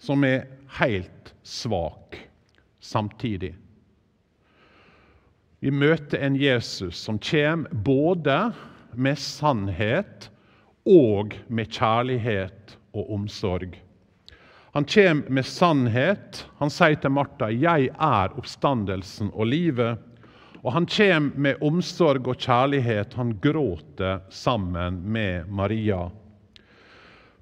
som 0.00 0.24
er 0.28 0.44
helt 0.76 1.32
svak 1.44 2.20
samtidig. 2.84 3.54
Vi 5.58 5.70
møter 5.74 6.22
en 6.22 6.36
Jesus 6.38 7.00
som 7.02 7.18
kommer 7.18 7.70
både 7.72 8.36
med 8.94 9.18
sannhet 9.18 10.28
og 10.86 11.34
med 11.50 11.72
kjærlighet 11.74 12.76
og 12.94 13.10
omsorg. 13.16 13.74
Han 14.76 14.86
kommer 14.86 15.32
med 15.34 15.46
sannhet. 15.48 16.44
Han 16.60 16.70
sier 16.70 16.94
til 17.02 17.10
Martha, 17.10 17.48
'Jeg 17.50 17.90
er 17.90 18.36
oppstandelsen 18.38 19.32
og 19.34 19.46
livet'. 19.46 19.98
Og 20.62 20.72
han 20.72 20.86
kommer 20.86 21.38
med 21.38 21.62
omsorg 21.62 22.28
og 22.28 22.36
kjærlighet. 22.36 23.14
Han 23.14 23.38
gråter 23.42 24.20
sammen 24.30 25.02
med 25.02 25.48
Maria 25.48 26.10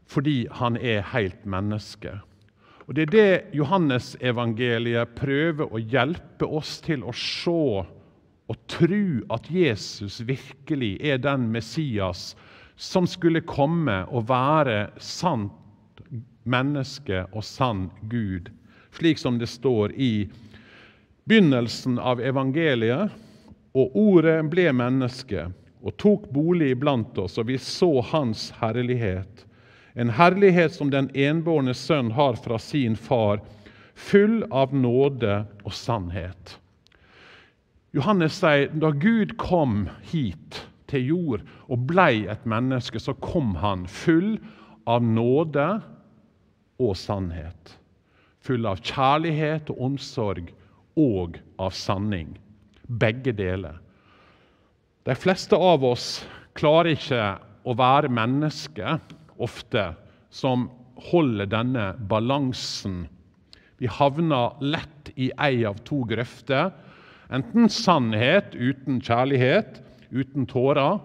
fordi 0.06 0.46
han 0.50 0.76
er 0.76 1.02
helt 1.02 1.46
menneske. 1.46 2.20
Og 2.86 2.94
Det 2.94 3.02
er 3.02 3.10
det 3.10 3.56
Johannesevangeliet 3.58 5.08
prøver 5.18 5.66
å 5.66 5.78
hjelpe 5.78 6.46
oss 6.46 6.80
til 6.80 7.02
å 7.02 7.10
se 7.10 7.82
og 8.46 8.58
tro 8.70 9.04
at 9.34 9.48
Jesus 9.50 10.20
virkelig 10.26 10.96
er 11.02 11.18
den 11.18 11.48
Messias 11.52 12.34
som 12.76 13.06
skulle 13.08 13.42
komme 13.46 14.02
og 14.12 14.28
være 14.28 14.90
sant 15.02 15.52
menneske 16.46 17.24
og 17.32 17.44
sann 17.44 17.88
Gud, 18.10 18.50
slik 18.94 19.18
som 19.18 19.40
det 19.40 19.48
står 19.50 19.96
i 19.98 20.28
begynnelsen 21.26 21.98
av 21.98 22.22
evangeliet. 22.22 23.10
Og 23.76 23.96
ordet 23.98 24.38
ble 24.48 24.70
menneske 24.72 25.48
og 25.84 25.96
tok 26.00 26.30
bolig 26.32 26.70
iblant 26.72 27.18
oss, 27.20 27.36
og 27.36 27.50
vi 27.50 27.58
så 27.60 27.90
Hans 28.12 28.48
herlighet. 28.60 29.44
En 29.96 30.12
herlighet 30.16 30.72
som 30.72 30.88
den 30.92 31.10
enbårne 31.12 31.74
sønn 31.76 32.12
har 32.16 32.38
fra 32.40 32.58
sin 32.60 32.96
far, 32.96 33.42
full 33.96 34.42
av 34.52 34.72
nåde 34.76 35.42
og 35.64 35.76
sannhet. 35.76 36.56
Johannes 37.96 38.36
sier 38.42 38.68
da 38.76 38.90
Gud 38.92 39.38
kom 39.40 39.86
hit 40.10 40.60
til 40.90 41.08
jord 41.08 41.46
og 41.72 41.86
blei 41.88 42.26
et 42.28 42.44
menneske, 42.48 43.00
så 43.00 43.14
kom 43.24 43.54
han 43.62 43.86
full 43.88 44.36
av 44.86 45.00
nåde 45.04 45.66
og 46.82 46.92
sannhet. 47.00 47.72
Full 48.44 48.68
av 48.68 48.82
kjærlighet 48.84 49.72
og 49.72 49.80
omsorg 49.88 50.52
og 51.00 51.40
av 51.58 51.72
sanning. 51.72 52.36
Begge 52.86 53.32
deler. 53.34 53.80
De 55.08 55.16
fleste 55.16 55.56
av 55.56 55.84
oss 55.86 56.20
klarer 56.58 56.92
ikke 56.94 57.24
å 57.66 57.74
være 57.78 58.12
menneske 58.12 58.98
ofte 59.42 59.88
som 60.30 60.68
holder 61.08 61.48
denne 61.48 61.90
balansen. 62.10 63.06
Vi 63.80 63.88
havner 63.88 64.56
lett 64.64 65.10
i 65.16 65.30
ei 65.42 65.64
av 65.68 65.80
to 65.88 66.02
grøfter. 66.08 66.70
Enten 67.34 67.68
sannhet 67.72 68.54
uten 68.54 69.00
kjærlighet, 69.02 69.80
uten 70.14 70.46
tårer, 70.46 71.00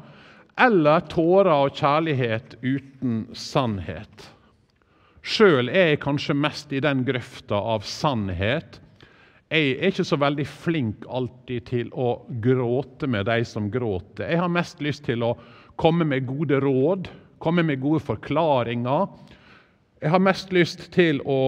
eller 0.62 1.01
tårer 1.10 1.54
og 1.56 1.74
kjærlighet 1.80 2.60
uten 2.62 3.24
sannhet. 3.34 4.28
Sjøl 5.22 5.70
er 5.70 5.94
jeg 5.94 6.01
kanskje 6.01 6.36
mest 6.38 6.72
i 6.74 6.82
den 6.82 7.04
grøfta 7.06 7.58
av 7.58 7.86
sannhet. 7.86 8.80
Jeg 9.51 9.74
er 9.75 9.90
ikke 9.90 10.06
så 10.08 10.18
veldig 10.22 10.46
flink 10.48 11.06
alltid 11.10 11.66
til 11.68 11.90
å 11.92 12.22
gråte 12.42 13.10
med 13.10 13.28
de 13.28 13.42
som 13.46 13.68
gråter. 13.74 14.30
Jeg 14.30 14.42
har 14.42 14.54
mest 14.54 14.82
lyst 14.82 15.06
til 15.10 15.25
å 15.25 15.36
komme 15.82 16.08
med 16.08 16.25
gode 16.30 16.62
råd, 16.63 17.10
komme 17.42 17.66
med 17.66 17.82
gode 17.82 18.01
forklaringer. 18.06 19.10
Jeg 20.01 20.13
har 20.13 20.24
mest 20.24 20.54
lyst 20.54 20.88
til 20.94 21.22
å 21.25 21.42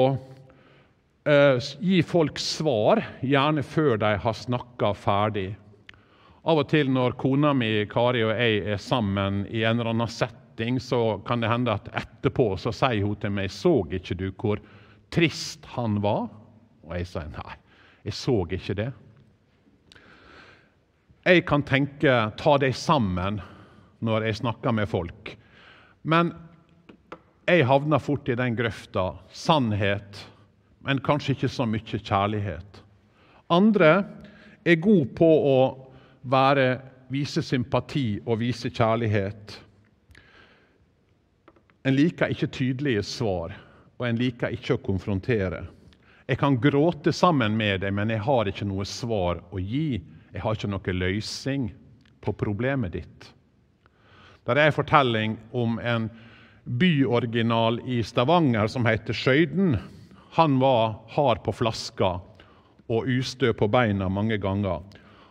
gi 1.24 2.01
folk 2.03 2.39
svar, 2.39 3.00
gjerne 3.22 3.63
før 3.63 3.98
de 4.01 4.15
har 4.20 4.36
snakka 4.36 4.94
ferdig. 4.98 5.53
Av 6.44 6.60
og 6.60 6.68
til 6.68 6.89
når 6.92 7.15
kona 7.15 7.53
mi 7.56 7.86
Kari 7.88 8.24
og 8.25 8.34
jeg 8.36 8.63
er 8.74 8.82
sammen 8.82 9.46
i 9.48 9.63
en 9.63 9.80
eller 9.80 9.94
annen 9.94 10.12
setting, 10.12 10.80
så 10.84 11.22
kan 11.24 11.39
det 11.39 11.51
hende 11.51 11.72
at 11.72 11.88
etterpå 11.96 12.58
så 12.60 12.74
sier 12.75 13.06
hun 13.06 13.15
til 13.15 13.32
meg 13.32 13.50
'Så 13.50 13.88
ikke 13.92 14.15
du 14.15 14.32
hvor 14.32 14.60
trist 15.10 15.65
han 15.65 16.01
var?' 16.01 16.30
Og 16.84 16.98
jeg 16.98 17.08
sier 17.08 17.30
nei, 17.32 17.56
jeg 18.03 18.13
så 18.13 18.44
ikke 18.51 18.75
det. 18.75 18.94
Jeg 21.25 21.46
kan 21.46 21.63
tenke 21.63 22.34
ta 22.36 22.58
deg 22.58 22.75
sammen 22.75 23.42
når 24.01 24.25
jeg 24.25 24.36
snakker 24.36 24.74
med 24.74 24.89
folk. 24.89 25.38
Men 26.03 26.34
jeg 27.48 27.65
havner 27.65 28.00
fort 28.00 28.27
i 28.27 28.36
den 28.36 28.56
grøfta. 28.56 29.15
Sannhet, 29.32 30.27
men 30.84 31.02
kanskje 31.04 31.36
ikke 31.36 31.52
så 31.52 31.68
mye 31.70 32.00
kjærlighet. 32.00 32.82
Andre 33.54 33.92
er 34.66 34.82
gode 34.84 35.10
på 35.16 35.28
å 35.28 35.60
være, 36.24 36.80
vise 37.13 37.44
sympati 37.46 38.18
og 38.25 38.40
vise 38.42 38.72
kjærlighet. 38.74 39.60
En 41.84 41.96
liker 41.96 42.32
ikke 42.32 42.48
tydelige 42.48 43.04
svar, 43.04 43.54
og 44.00 44.08
en 44.08 44.20
liker 44.20 44.56
ikke 44.56 44.78
å 44.78 44.84
konfrontere. 44.84 45.66
Jeg 46.28 46.40
kan 46.40 46.56
gråte 46.63 47.12
sammen 47.12 47.58
med 47.60 47.84
deg, 47.84 47.92
men 47.96 48.12
jeg 48.13 48.24
har 48.24 48.48
ikke 48.48 48.68
noe 48.68 48.86
svar 48.88 49.42
å 49.51 49.60
gi. 49.60 50.00
Jeg 50.34 50.42
har 50.42 50.55
ikke 50.55 50.72
noe 50.72 50.96
løsning 50.96 51.68
på 52.24 52.31
problemet 52.40 52.96
ditt. 52.96 53.27
Der 54.48 54.60
er 54.60 54.72
en 54.72 54.75
fortelling 54.75 55.36
om 55.51 55.75
en 55.79 56.07
byoriginal 56.64 57.81
i 57.92 58.00
Stavanger 58.03 58.72
som 58.72 58.88
heter 58.88 59.16
Skøyden. 59.16 59.75
Han 60.35 60.59
var 60.59 60.96
hard 61.13 61.43
på 61.43 61.53
flaska 61.53 62.15
og 62.89 63.09
ustø 63.09 63.51
på 63.53 63.67
beina 63.69 64.07
mange 64.09 64.39
ganger. 64.41 64.81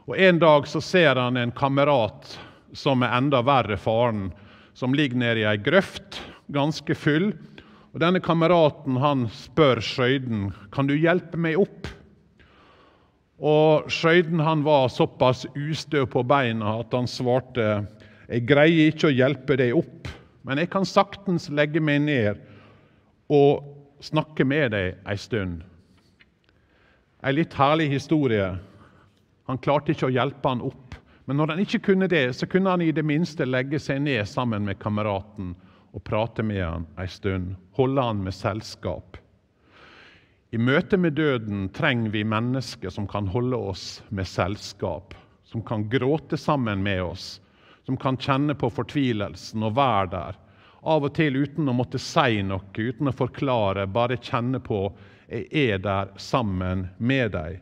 Og 0.07 0.15
En 0.19 0.39
dag 0.39 0.69
så 0.71 0.81
ser 0.81 1.19
han 1.19 1.37
en 1.37 1.51
kamerat 1.51 2.37
som 2.73 3.03
er 3.03 3.17
enda 3.17 3.41
verre 3.43 3.77
faren, 3.77 4.29
som 4.75 4.95
ligger 4.95 5.19
nede 5.19 5.43
i 5.43 5.49
ei 5.49 5.59
grøft, 5.59 6.21
ganske 6.55 6.95
full. 6.95 7.33
Og 7.93 7.99
Denne 7.99 8.23
kameraten 8.23 9.01
han 9.03 9.27
spør 9.35 9.83
Skøyden 9.83 10.53
kan 10.71 10.87
du 10.87 10.95
hjelpe 10.95 11.35
meg 11.37 11.59
opp. 11.59 11.91
Og 13.43 13.91
Skøyden 13.91 14.39
han 14.39 14.63
var 14.63 14.87
såpass 14.87 15.49
ustø 15.59 16.07
på 16.07 16.23
beina 16.23 16.79
at 16.79 16.95
han 16.95 17.11
svarte 17.11 17.83
jeg 18.31 18.47
greier 18.47 18.95
ikke 18.95 19.11
å 19.11 19.17
hjelpe 19.19 19.59
deg 19.59 19.75
opp, 19.77 20.07
men 20.47 20.63
jeg 20.63 20.71
kan 20.71 20.87
saktens 20.87 21.51
legge 21.51 21.83
meg 21.83 22.05
ned 22.07 22.39
og 23.27 23.82
snakke 24.03 24.45
med 24.45 24.73
deg 24.75 24.99
ei 25.09 25.19
stund. 25.19 25.63
Ei 27.23 27.33
litt 27.35 27.55
herlig 27.55 27.89
historie 27.93 28.51
han 29.47 29.59
klarte 29.63 29.93
ikke 29.95 30.09
å 30.09 30.15
hjelpe 30.15 30.49
han 30.49 30.63
opp. 30.65 30.97
Men 31.27 31.39
når 31.39 31.53
han 31.53 31.63
ikke 31.63 31.83
kunne 31.87 32.09
det, 32.11 32.33
så 32.35 32.49
kunne 32.51 32.73
han 32.75 32.83
i 32.83 32.93
det 32.95 33.05
minste 33.07 33.47
legge 33.47 33.79
seg 33.83 34.03
ned 34.03 34.27
sammen 34.29 34.67
med 34.67 34.81
kameraten 34.83 35.53
og 35.93 36.03
prate 36.07 36.43
med 36.47 36.63
han 36.65 36.87
ei 36.99 37.07
stund, 37.11 37.55
holde 37.79 38.03
han 38.03 38.23
med 38.25 38.35
selskap. 38.35 39.19
I 40.53 40.61
møte 40.61 40.99
med 41.01 41.15
døden 41.17 41.69
trenger 41.73 42.13
vi 42.13 42.25
mennesker 42.29 42.93
som 42.93 43.07
kan 43.09 43.29
holde 43.33 43.57
oss 43.57 44.03
med 44.11 44.29
selskap, 44.29 45.15
som 45.49 45.63
kan 45.65 45.87
gråte 45.89 46.37
sammen 46.37 46.83
med 46.85 47.03
oss, 47.05 47.41
som 47.87 47.97
kan 47.97 48.19
kjenne 48.21 48.57
på 48.59 48.69
fortvilelsen 48.71 49.65
og 49.65 49.77
være 49.79 50.11
der. 50.13 50.42
Av 50.83 51.05
og 51.07 51.13
til 51.15 51.37
uten 51.39 51.71
å 51.71 51.75
måtte 51.77 52.01
si 52.03 52.43
noe, 52.43 52.65
uten 52.75 53.11
å 53.11 53.15
forklare, 53.15 53.87
bare 53.87 54.19
kjenne 54.19 54.59
på 54.63 54.89
jeg 55.33 55.47
er 55.73 55.79
der 55.81 56.11
sammen 56.21 56.89
med 56.99 57.33
deg. 57.33 57.61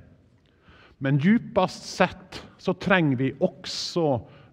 Men 0.98 1.20
djupest 1.20 1.84
sett 1.86 2.40
så 2.60 2.74
trenger 2.76 3.20
vi 3.20 3.28
også 3.40 4.06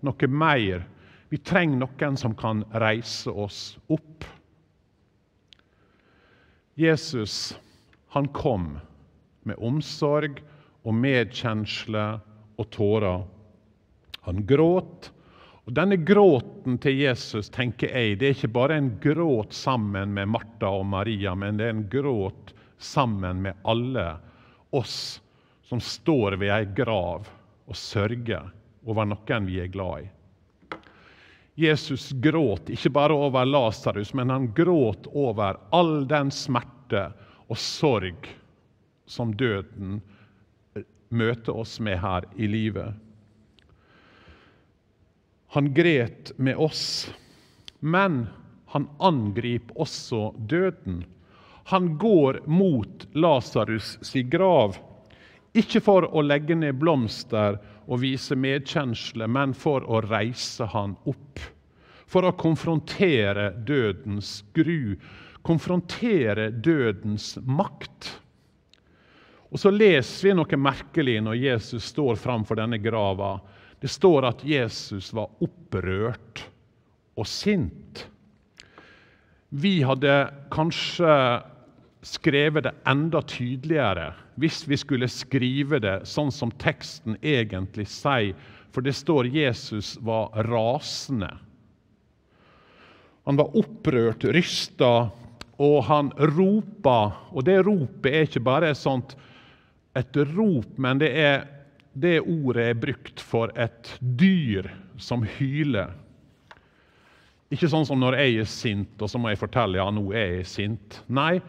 noe 0.06 0.30
mer. 0.30 0.84
Vi 1.32 1.40
trenger 1.44 1.82
noen 1.82 2.20
som 2.20 2.36
kan 2.38 2.64
reise 2.72 3.32
oss 3.32 3.78
opp. 3.92 4.28
Jesus 6.78 7.58
han 8.14 8.30
kom 8.36 8.78
med 9.48 9.58
omsorg 9.64 10.40
og 10.86 10.96
medkjensle 10.96 12.06
og 12.58 12.70
tårer. 12.76 13.26
Han 14.28 14.44
gråt. 14.48 15.12
Og 15.68 15.74
Denne 15.76 15.98
gråten 16.00 16.78
til 16.80 17.02
Jesus 17.02 17.50
tenker 17.52 17.92
jeg, 17.92 18.16
det 18.22 18.28
er 18.30 18.36
ikke 18.38 18.54
bare 18.56 18.78
en 18.80 18.94
gråt 19.04 19.52
sammen 19.52 20.14
med 20.16 20.30
Martha 20.32 20.70
og 20.72 20.86
Maria, 20.88 21.34
men 21.36 21.58
det 21.60 21.66
er 21.68 21.74
en 21.76 21.88
gråt 21.92 22.54
sammen 22.80 23.42
med 23.44 23.58
alle 23.68 24.06
oss 24.72 25.20
som 25.68 25.82
står 25.84 26.38
ved 26.40 26.54
ei 26.56 26.70
grav 26.78 27.28
og 27.68 27.76
sørger 27.76 28.48
over 28.88 29.10
noen 29.12 29.50
vi 29.50 29.58
er 29.60 29.68
glad 29.74 30.06
i. 30.06 30.08
Jesus 31.68 32.14
gråt 32.24 32.72
ikke 32.72 32.94
bare 32.96 33.18
over 33.18 33.44
Lasarus, 33.50 34.14
men 34.16 34.32
han 34.32 34.48
gråt 34.56 35.10
over 35.12 35.60
all 35.76 36.06
den 36.08 36.32
smerte 36.32 37.10
og 37.50 37.60
sorg 37.60 38.30
som 39.04 39.36
døden 39.36 40.00
møter 41.10 41.60
oss 41.60 41.76
med 41.84 42.00
her 42.00 42.30
i 42.40 42.48
livet. 42.48 42.96
Han 45.56 45.74
gret 45.74 46.32
med 46.38 46.58
oss, 46.58 47.12
men 47.80 48.26
han 48.74 48.90
angriper 49.00 49.80
også 49.80 50.34
døden. 50.38 51.06
Han 51.72 51.98
går 51.98 52.42
mot 52.48 53.08
Lasarus' 53.14 53.98
si 54.04 54.24
grav 54.24 54.78
ikke 55.58 55.82
for 55.82 56.06
å 56.14 56.22
legge 56.22 56.56
ned 56.58 56.78
blomster 56.78 57.58
og 57.88 58.02
vise 58.04 58.36
medkjensle, 58.38 59.28
men 59.28 59.56
for 59.58 59.86
å 59.88 60.02
reise 60.06 60.68
han 60.74 60.96
opp. 61.10 61.42
For 62.08 62.28
å 62.28 62.36
konfrontere 62.40 63.50
dødens 63.68 64.42
gru, 64.56 64.96
konfrontere 65.48 66.50
dødens 66.52 67.36
makt. 67.44 68.12
Og 69.48 69.60
Så 69.60 69.72
leser 69.72 70.28
vi 70.28 70.36
noe 70.36 70.60
merkelig 70.60 71.22
når 71.24 71.40
Jesus 71.40 71.88
står 71.94 72.20
framfor 72.20 72.60
denne 72.60 72.80
grava. 72.84 73.38
Det 73.82 73.90
står 73.92 74.26
at 74.32 74.44
Jesus 74.46 75.12
var 75.14 75.30
opprørt 75.44 76.44
og 77.18 77.28
sint. 77.30 78.06
Vi 79.50 79.80
hadde 79.86 80.14
kanskje 80.54 81.12
skrevet 82.06 82.68
det 82.68 82.74
enda 82.90 83.22
tydeligere 83.26 84.12
hvis 84.38 84.64
vi 84.70 84.78
skulle 84.78 85.10
skrive 85.10 85.80
det 85.82 86.00
sånn 86.10 86.32
som 86.34 86.54
teksten 86.62 87.18
egentlig 87.26 87.88
sier, 87.90 88.36
for 88.74 88.86
det 88.86 88.94
står 88.94 89.30
Jesus 89.34 89.96
var 90.06 90.30
rasende. 90.46 91.32
Han 93.26 93.40
var 93.40 93.56
opprørt, 93.58 94.28
rysta 94.32 95.10
og 95.58 95.78
han 95.90 96.12
ropa. 96.38 97.12
Og 97.34 97.44
det 97.48 97.58
ropet 97.66 98.12
er 98.12 98.28
ikke 98.28 98.44
bare 98.46 98.76
sånt 98.78 99.18
et 99.98 100.20
rop, 100.36 100.70
men 100.78 101.02
det, 101.02 101.10
er, 101.18 101.48
det 101.98 102.20
ordet 102.22 102.70
er 102.70 102.82
brukt 102.82 103.22
for 103.24 103.52
et 103.58 103.94
dyr 104.00 104.70
som 105.02 105.24
hyler. 105.38 105.96
Ikke 107.54 107.70
sånn 107.72 107.88
som 107.88 108.00
når 108.02 108.18
jeg 108.20 108.42
er 108.42 108.50
sint, 108.52 108.96
og 109.02 109.10
så 109.10 109.20
må 109.22 109.32
jeg 109.32 109.40
fortelle 109.40 109.80
ja, 109.80 109.88
nå 109.94 110.04
er 110.12 110.40
jeg 110.40 110.50
sint. 110.52 111.00
Nei, 111.08 111.40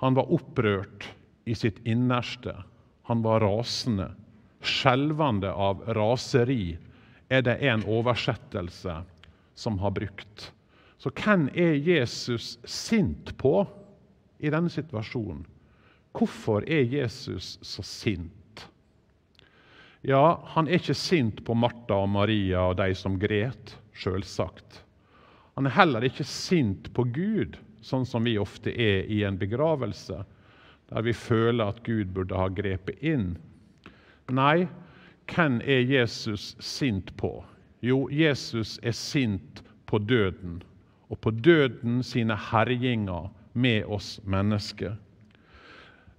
han 0.00 0.16
var 0.16 0.32
opprørt 0.32 1.10
i 1.46 1.54
sitt 1.54 1.78
innerste. 1.84 2.54
Han 3.06 3.22
var 3.24 3.44
rasende. 3.44 4.10
Skjelvende 4.66 5.52
av 5.52 5.84
raseri 5.94 6.74
er 7.28 7.44
det 7.46 7.58
en 7.68 7.84
oversettelse 7.86 8.96
som 9.56 9.78
har 9.82 9.92
brukt. 9.94 10.50
Så 10.98 11.12
hvem 11.20 11.46
er 11.54 11.76
Jesus 11.76 12.56
sint 12.64 13.34
på 13.38 13.60
i 14.40 14.50
denne 14.50 14.72
situasjonen? 14.72 15.44
Hvorfor 16.16 16.64
er 16.64 16.88
Jesus 16.88 17.58
så 17.60 17.84
sint? 17.84 18.32
Ja, 20.06 20.40
han 20.54 20.68
er 20.68 20.78
ikke 20.78 20.94
sint 20.94 21.40
på 21.42 21.54
Martha 21.58 21.96
og 21.98 22.12
Maria 22.14 22.68
og 22.70 22.76
de 22.78 22.92
som 22.94 23.16
gret, 23.18 23.72
selvsagt. 23.98 24.84
Han 25.58 25.66
er 25.66 25.74
heller 25.74 26.04
ikke 26.06 26.22
sint 26.30 26.92
på 26.94 27.02
Gud, 27.10 27.56
sånn 27.82 28.06
som 28.06 28.22
vi 28.28 28.36
ofte 28.38 28.70
er 28.70 29.08
i 29.10 29.24
en 29.26 29.38
begravelse, 29.40 30.20
der 30.92 31.02
vi 31.02 31.14
føler 31.16 31.72
at 31.72 31.82
Gud 31.82 32.12
burde 32.14 32.38
ha 32.38 32.46
grepet 32.54 33.02
inn. 33.02 33.32
Nei, 34.30 34.68
hvem 35.32 35.58
er 35.66 35.82
Jesus 35.82 36.52
sint 36.62 37.10
på? 37.18 37.40
Jo, 37.82 38.04
Jesus 38.06 38.76
er 38.86 38.94
sint 38.94 39.64
på 39.90 39.98
døden, 39.98 40.60
og 41.10 41.18
på 41.18 41.34
døden 41.34 41.98
sine 42.06 42.38
herjinger 42.52 43.26
med 43.58 43.90
oss 43.90 44.20
mennesker. 44.22 44.94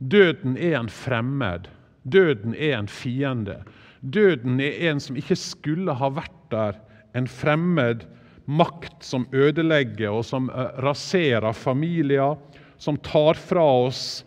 Døden 0.03 0.59
er 0.59 0.75
en 0.81 0.91
fremmed. 0.91 1.71
Døden 2.03 2.55
er 2.55 2.77
en 2.77 2.87
fiende. 2.91 3.61
Døden 4.01 4.59
er 4.61 4.77
en 4.91 5.01
som 5.01 5.17
ikke 5.17 5.37
skulle 5.39 5.95
ha 5.97 6.09
vært 6.13 6.39
der. 6.51 6.79
En 7.17 7.27
fremmed 7.27 8.05
makt 8.47 9.03
som 9.03 9.27
ødelegger 9.35 10.13
og 10.13 10.25
som 10.25 10.49
eh, 10.49 10.71
raserer 10.83 11.55
familier, 11.55 12.37
som 12.77 12.99
tar 13.03 13.39
fra 13.39 13.65
oss 13.87 14.23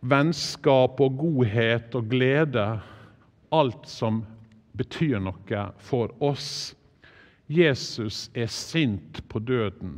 vennskap 0.00 1.00
og 1.02 1.16
godhet 1.18 1.94
og 1.98 2.10
glede. 2.12 2.66
Alt 3.54 3.88
som 3.88 4.22
betyr 4.78 5.18
noe 5.24 5.64
for 5.82 6.12
oss. 6.22 6.74
Jesus 7.48 8.28
er 8.36 8.50
sint 8.52 9.22
på 9.32 9.40
døden. 9.40 9.96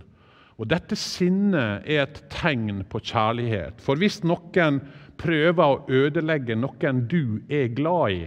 Og 0.61 0.68
Dette 0.70 0.96
sinnet 0.96 1.87
er 1.88 2.04
et 2.04 2.20
tegn 2.33 2.85
på 2.88 3.00
kjærlighet. 3.02 3.80
For 3.83 3.98
hvis 3.98 4.20
noen 4.22 4.78
prøver 5.20 5.64
å 5.64 5.80
ødelegge 5.88 6.56
noen 6.56 7.02
du 7.11 7.40
er 7.48 7.72
glad 7.74 8.16
i, 8.16 8.26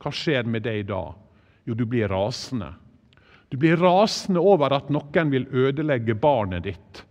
hva 0.00 0.12
skjer 0.14 0.48
med 0.48 0.64
deg 0.64 0.86
da? 0.88 1.02
Jo, 1.68 1.76
du 1.76 1.84
blir 1.84 2.08
rasende. 2.08 2.72
Du 3.50 3.56
blir 3.60 3.76
rasende 3.76 4.40
over 4.40 4.72
at 4.72 4.90
noen 4.92 5.30
vil 5.32 5.48
ødelegge 5.50 6.14
barnet 6.14 6.64
ditt 6.68 7.04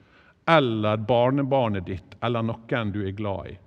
eller 0.49 0.97
barnebarnet 0.97 1.85
ditt 1.85 2.15
eller 2.25 2.45
noen 2.47 2.93
du 2.93 3.03
er 3.05 3.13
glad 3.13 3.51
i. 3.51 3.57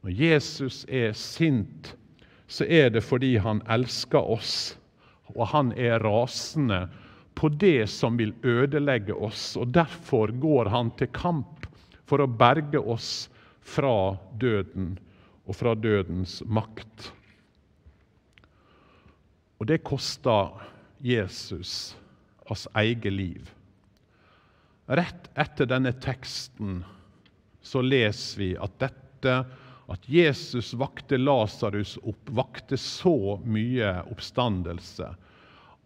Når 0.00 0.14
Jesus 0.16 0.84
er 0.88 1.12
sint, 1.12 1.92
så 2.48 2.64
er 2.64 2.88
det 2.94 3.02
fordi 3.04 3.34
han 3.42 3.60
elsker 3.68 4.30
oss, 4.32 4.78
og 5.36 5.50
han 5.52 5.74
er 5.76 6.00
rasende 6.00 6.86
på 7.36 7.50
det 7.52 7.90
som 7.92 8.16
vil 8.16 8.32
ødelegge 8.42 9.14
oss. 9.14 9.56
og 9.60 9.74
Derfor 9.76 10.32
går 10.32 10.72
han 10.72 10.90
til 10.96 11.12
kamp 11.12 11.68
for 12.08 12.24
å 12.24 12.30
berge 12.30 12.80
oss 12.80 13.28
fra 13.60 14.16
døden 14.40 14.96
og 15.44 15.56
fra 15.58 15.76
dødens 15.76 16.40
makt. 16.46 17.12
Og 19.60 19.68
det 19.68 19.82
kosta 19.84 20.48
Jesus 21.04 21.92
hans 22.50 22.68
eget 22.74 23.12
liv. 23.12 23.50
Rett 24.86 25.28
etter 25.38 25.68
denne 25.70 25.92
teksten 26.02 26.80
så 27.62 27.82
leser 27.84 28.40
vi 28.40 28.48
at 28.58 28.72
dette 28.80 29.34
at 29.90 30.06
Jesus 30.10 30.72
vakte 30.78 31.18
Lasarus 31.18 31.96
opp, 32.02 32.30
vakte 32.30 32.78
så 32.78 33.38
mye 33.44 33.92
oppstandelse 34.10 35.12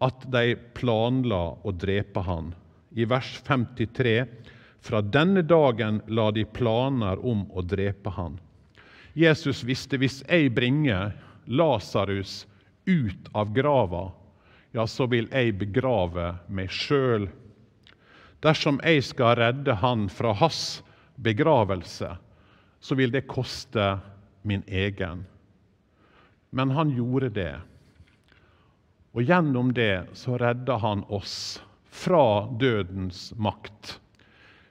at 0.05 0.25
de 0.33 0.55
planla 0.77 1.43
å 1.61 1.73
drepe 1.73 2.23
han. 2.25 2.51
I 2.97 3.05
vers 3.09 3.29
53 3.45 4.15
fra 4.85 5.01
denne 5.01 5.43
dagen 5.45 6.01
la 6.07 6.31
de 6.31 6.45
planer 6.45 7.21
om 7.25 7.45
å 7.51 7.61
drepe 7.61 8.13
han. 8.17 8.39
Jesus 9.13 9.63
visste 9.65 9.99
hvis 10.01 10.21
jeg 10.25 10.53
bringer 10.53 11.13
Lasarus 11.45 12.43
ut 12.85 13.29
av 13.33 13.53
grava, 13.53 14.11
ja, 14.71 14.87
så 14.87 15.07
vil 15.07 15.29
jeg 15.31 15.57
begrave 15.59 16.35
meg 16.47 16.71
sjøl. 16.73 17.29
Dersom 18.43 18.81
jeg 18.83 19.03
skal 19.07 19.37
redde 19.39 19.77
han 19.81 20.09
fra 20.11 20.33
hans 20.35 20.81
begravelse, 21.15 22.11
så 22.79 22.97
vil 22.99 23.13
det 23.13 23.25
koste 23.31 23.95
min 24.45 24.63
egen. 24.67 25.23
Men 26.55 26.71
han 26.75 26.91
gjorde 26.93 27.31
det. 27.33 27.53
Og 29.15 29.23
gjennom 29.23 29.71
det 29.73 30.05
så 30.13 30.37
redda 30.37 30.77
han 30.83 31.05
oss 31.07 31.61
fra 31.89 32.45
dødens 32.59 33.31
makt. 33.39 33.99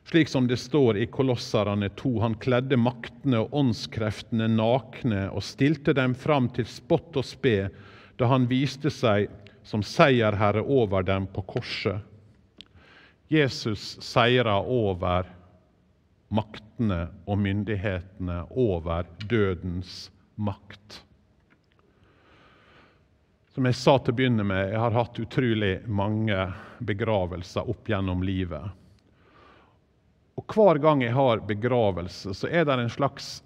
Slik 0.05 0.29
som 0.29 0.47
det 0.47 0.61
står 0.61 1.01
i 1.01 1.07
Kolosserne 1.09 1.89
2. 1.97 2.13
Han 2.21 2.37
kledde 2.37 2.77
maktene 2.77 3.41
og 3.41 3.57
åndskreftene 3.57 4.51
nakne 4.53 5.31
og 5.33 5.43
stilte 5.43 5.97
dem 5.97 6.13
fram 6.15 6.51
til 6.53 6.69
spott 6.69 7.17
og 7.17 7.25
spe 7.25 7.71
da 8.17 8.29
han 8.31 8.47
viste 8.51 8.91
seg 8.93 9.31
som 9.65 9.83
seierherre 9.83 10.63
over 10.63 11.03
dem 11.03 11.27
på 11.27 11.43
korset. 11.55 12.01
Jesus 13.33 13.97
seira 14.05 14.59
over 14.61 15.27
maktene 16.35 17.09
og 17.25 17.41
myndighetene 17.41 18.43
over 18.51 19.09
dødens 19.29 20.11
makt. 20.35 21.01
Som 23.55 23.69
jeg 23.69 23.79
sa 23.79 23.97
til 24.03 24.11
å 24.11 24.19
begynne 24.19 24.45
med, 24.47 24.73
jeg 24.73 24.81
har 24.83 24.97
hatt 24.97 25.21
utrolig 25.23 25.77
mange 25.87 26.39
begravelser 26.83 27.71
opp 27.71 27.89
gjennom 27.89 28.25
livet. 28.27 28.67
Og 30.35 30.51
Hver 30.51 30.81
gang 30.83 31.05
jeg 31.05 31.15
har 31.15 31.45
begravelse, 31.47 32.35
så 32.35 32.51
er 32.51 32.67
det 32.67 32.75
en 32.83 32.91
slags 32.91 33.39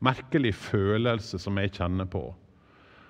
merkelig 0.00 0.54
følelse 0.56 1.38
som 1.40 1.60
jeg 1.60 1.74
kjenner 1.76 2.08
på. 2.08 2.30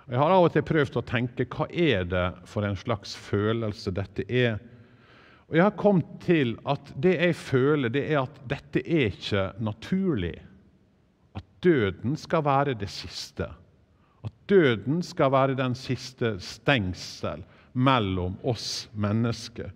Jeg 0.07 0.21
har 0.23 0.31
av 0.31 0.45
og 0.47 0.53
til 0.55 0.63
prøvd 0.63 1.01
å 1.01 1.03
tenke 1.03 1.49
hva 1.51 1.67
er 1.67 2.05
det 2.07 2.27
for 2.47 2.67
en 2.67 2.79
slags 2.79 3.17
følelse 3.19 3.91
dette 3.91 4.23
er. 4.31 4.61
Og 5.49 5.57
Jeg 5.59 5.65
har 5.65 5.79
kommet 5.79 6.13
til 6.23 6.55
at 6.67 6.93
det 6.95 7.17
jeg 7.17 7.35
føler, 7.39 7.91
det 7.91 8.05
er 8.13 8.21
at 8.23 8.39
dette 8.47 8.83
er 8.83 9.11
ikke 9.11 9.49
naturlig. 9.59 10.37
At 11.35 11.45
døden 11.63 12.15
skal 12.19 12.47
være 12.47 12.77
det 12.79 12.91
siste. 12.91 13.51
At 14.23 14.35
døden 14.47 15.03
skal 15.03 15.35
være 15.35 15.59
den 15.59 15.75
siste 15.75 16.37
stengsel 16.43 17.43
mellom 17.75 18.39
oss 18.47 18.89
mennesker. 18.95 19.75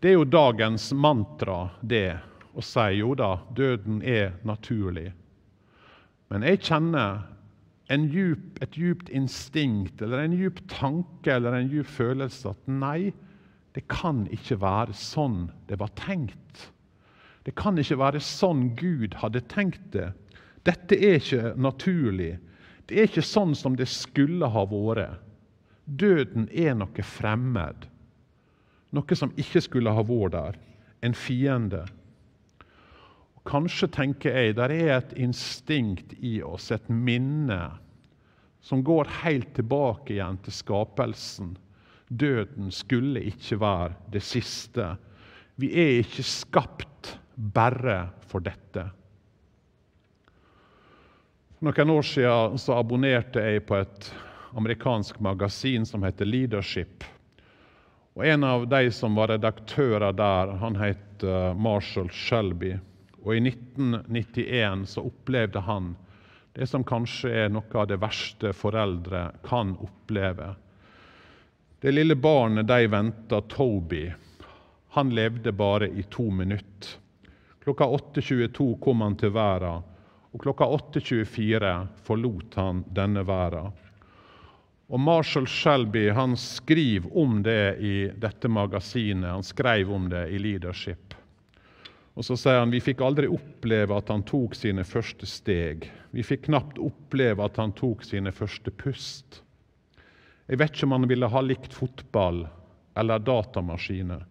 Det 0.00 0.12
er 0.12 0.20
jo 0.20 0.26
dagens 0.30 0.92
mantra, 0.94 1.70
det 1.82 2.18
å 2.54 2.62
si 2.62 3.00
jo 3.00 3.14
da, 3.18 3.40
døden 3.54 4.02
er 4.06 4.36
naturlig. 4.46 5.10
Men 6.30 6.46
jeg 6.46 6.62
kjenner 6.66 7.26
djup, 7.88 8.58
et 8.62 8.74
djupt 8.74 9.10
instinkt 9.14 10.02
eller 10.02 10.24
en 10.24 10.34
djup 10.34 10.58
tanke 10.70 11.30
eller 11.36 11.54
en 11.54 11.68
djup 11.70 11.86
følelse 11.86 12.50
at 12.50 12.70
nei, 12.70 13.12
det 13.76 13.84
kan 13.92 14.24
ikke 14.32 14.58
være 14.62 14.94
sånn 14.96 15.50
det 15.68 15.78
var 15.78 15.92
tenkt. 15.98 16.70
Det 17.46 17.54
kan 17.54 17.78
ikke 17.78 17.98
være 18.00 18.22
sånn 18.24 18.72
Gud 18.78 19.14
hadde 19.20 19.44
tenkt 19.52 19.92
det. 19.94 20.08
Dette 20.66 20.96
er 20.98 21.20
ikke 21.20 21.52
naturlig. 21.54 22.32
Det 22.86 22.98
er 22.98 23.06
ikke 23.06 23.22
sånn 23.22 23.54
som 23.54 23.76
det 23.78 23.86
skulle 23.90 24.48
ha 24.50 24.64
vært. 24.66 25.20
Døden 25.86 26.48
er 26.50 26.74
noe 26.74 27.04
fremmed. 27.06 27.86
Noe 28.90 29.18
som 29.18 29.30
ikke 29.38 29.62
skulle 29.62 29.94
ha 29.94 30.02
vært 30.06 30.34
der. 30.34 30.58
En 31.06 31.14
fiende. 31.14 31.84
Kanskje 33.46 33.88
tenker 33.94 34.34
jeg 34.34 34.56
der 34.58 34.72
er 34.74 34.92
et 34.96 35.12
instinkt 35.22 36.16
i 36.18 36.40
oss, 36.42 36.72
et 36.74 36.88
minne, 36.90 37.60
som 38.60 38.82
går 38.82 39.10
helt 39.22 39.52
tilbake 39.54 40.16
igjen 40.16 40.38
til 40.42 40.54
skapelsen. 40.54 41.54
Døden 42.08 42.70
skulle 42.74 43.22
ikke 43.30 43.58
være 43.62 43.94
det 44.10 44.22
siste. 44.26 44.94
Vi 45.58 45.70
er 45.70 46.00
ikke 46.02 46.26
skapt 46.26 47.16
bare 47.36 48.08
for 48.26 48.42
dette. 48.42 48.88
For 51.56 51.70
noen 51.70 51.92
år 51.94 52.04
siden 52.04 52.58
så 52.60 52.76
abonnerte 52.76 53.42
jeg 53.42 53.62
på 53.68 53.78
et 53.78 54.10
amerikansk 54.56 55.20
magasin 55.24 55.86
som 55.88 56.04
heter 56.04 56.28
Leadership. 56.28 57.04
Og 58.16 58.26
En 58.26 58.44
av 58.44 58.66
de 58.68 58.90
som 58.92 59.16
var 59.16 59.28
redaktører 59.28 60.12
der, 60.16 60.52
han 60.60 60.76
het 60.80 61.24
eh, 61.24 61.54
Marshall 61.54 62.08
Shelby. 62.10 62.76
Og 63.26 63.34
I 63.34 63.40
1991 63.42 64.86
så 64.86 65.02
opplevde 65.02 65.60
han 65.66 65.96
det 66.54 66.68
som 66.70 66.84
kanskje 66.86 67.32
er 67.42 67.50
noe 67.50 67.74
av 67.74 67.88
det 67.90 67.98
verste 68.00 68.52
foreldre 68.54 69.24
kan 69.44 69.74
oppleve. 69.82 70.52
Det 71.82 71.92
lille 71.92 72.14
barnet 72.14 72.68
de 72.70 72.86
venta, 72.88 73.42
Toby, 73.50 74.06
han 74.94 75.10
levde 75.10 75.52
bare 75.52 75.90
i 75.90 76.06
to 76.08 76.30
minutter. 76.30 76.94
Klokka 77.66 77.90
8.22 77.98 78.68
kom 78.80 79.02
han 79.02 79.18
til 79.18 79.34
verden, 79.34 79.82
og 80.30 80.40
klokka 80.46 80.70
8.24 80.78 81.74
forlot 82.06 82.54
han 82.62 82.84
denne 82.94 83.26
verden. 83.26 83.74
Og 84.86 85.02
Marshall 85.02 85.50
Shelby 85.50 86.06
han 86.14 86.38
skriver 86.38 87.10
om 87.18 87.40
det 87.42 87.76
i 87.82 87.94
dette 88.22 88.48
magasinet. 88.48 89.32
Han 89.34 89.42
skrev 89.42 89.90
om 89.92 90.06
det 90.08 90.28
i 90.30 90.38
Leadership. 90.38 91.15
Og 92.16 92.24
Så 92.24 92.36
sier 92.40 92.62
han 92.62 92.72
vi 92.72 92.80
fikk 92.80 93.02
aldri 93.04 93.28
oppleve 93.28 93.96
at 93.98 94.08
han 94.08 94.24
tok 94.24 94.56
sine 94.56 94.86
første 94.88 95.28
steg. 95.28 95.84
Vi 96.16 96.24
fikk 96.24 96.46
knapt 96.48 96.80
oppleve 96.80 97.44
at 97.44 97.60
han 97.60 97.74
tok 97.76 98.06
sine 98.08 98.32
første 98.32 98.72
pust. 98.72 99.42
Jeg 100.48 100.62
vet 100.62 100.72
ikke 100.72 100.88
om 100.88 100.96
han 100.96 101.08
ville 101.10 101.28
ha 101.28 101.42
likt 101.44 101.76
fotball 101.76 102.46
eller 102.96 103.20
datamaskiner. 103.20 104.24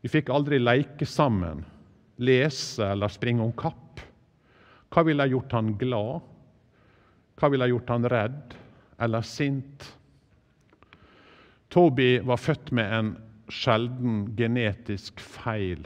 Vi 0.00 0.08
fikk 0.08 0.30
aldri 0.32 0.60
leke 0.62 1.04
sammen, 1.08 1.64
lese 2.16 2.86
eller 2.94 3.12
springe 3.12 3.44
om 3.44 3.52
kapp. 3.52 4.00
Hva 4.94 5.04
ville 5.04 5.26
gjort 5.28 5.52
han 5.52 5.74
glad? 5.76 6.24
Hva 7.36 7.50
ville 7.52 7.68
gjort 7.68 7.92
han 7.92 8.08
redd? 8.08 8.60
eller 8.98 9.22
sint. 9.22 9.96
Toby 11.68 12.20
var 12.20 12.36
født 12.36 12.70
med 12.72 12.92
en 12.98 13.10
sjelden 13.48 14.28
genetisk 14.38 15.20
feil 15.20 15.84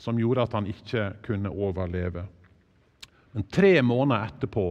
som 0.00 0.18
gjorde 0.18 0.46
at 0.46 0.54
han 0.56 0.68
ikke 0.70 1.10
kunne 1.26 1.52
overleve. 1.52 2.24
Men 3.32 3.44
tre 3.52 3.82
måneder 3.82 4.30
etterpå, 4.30 4.66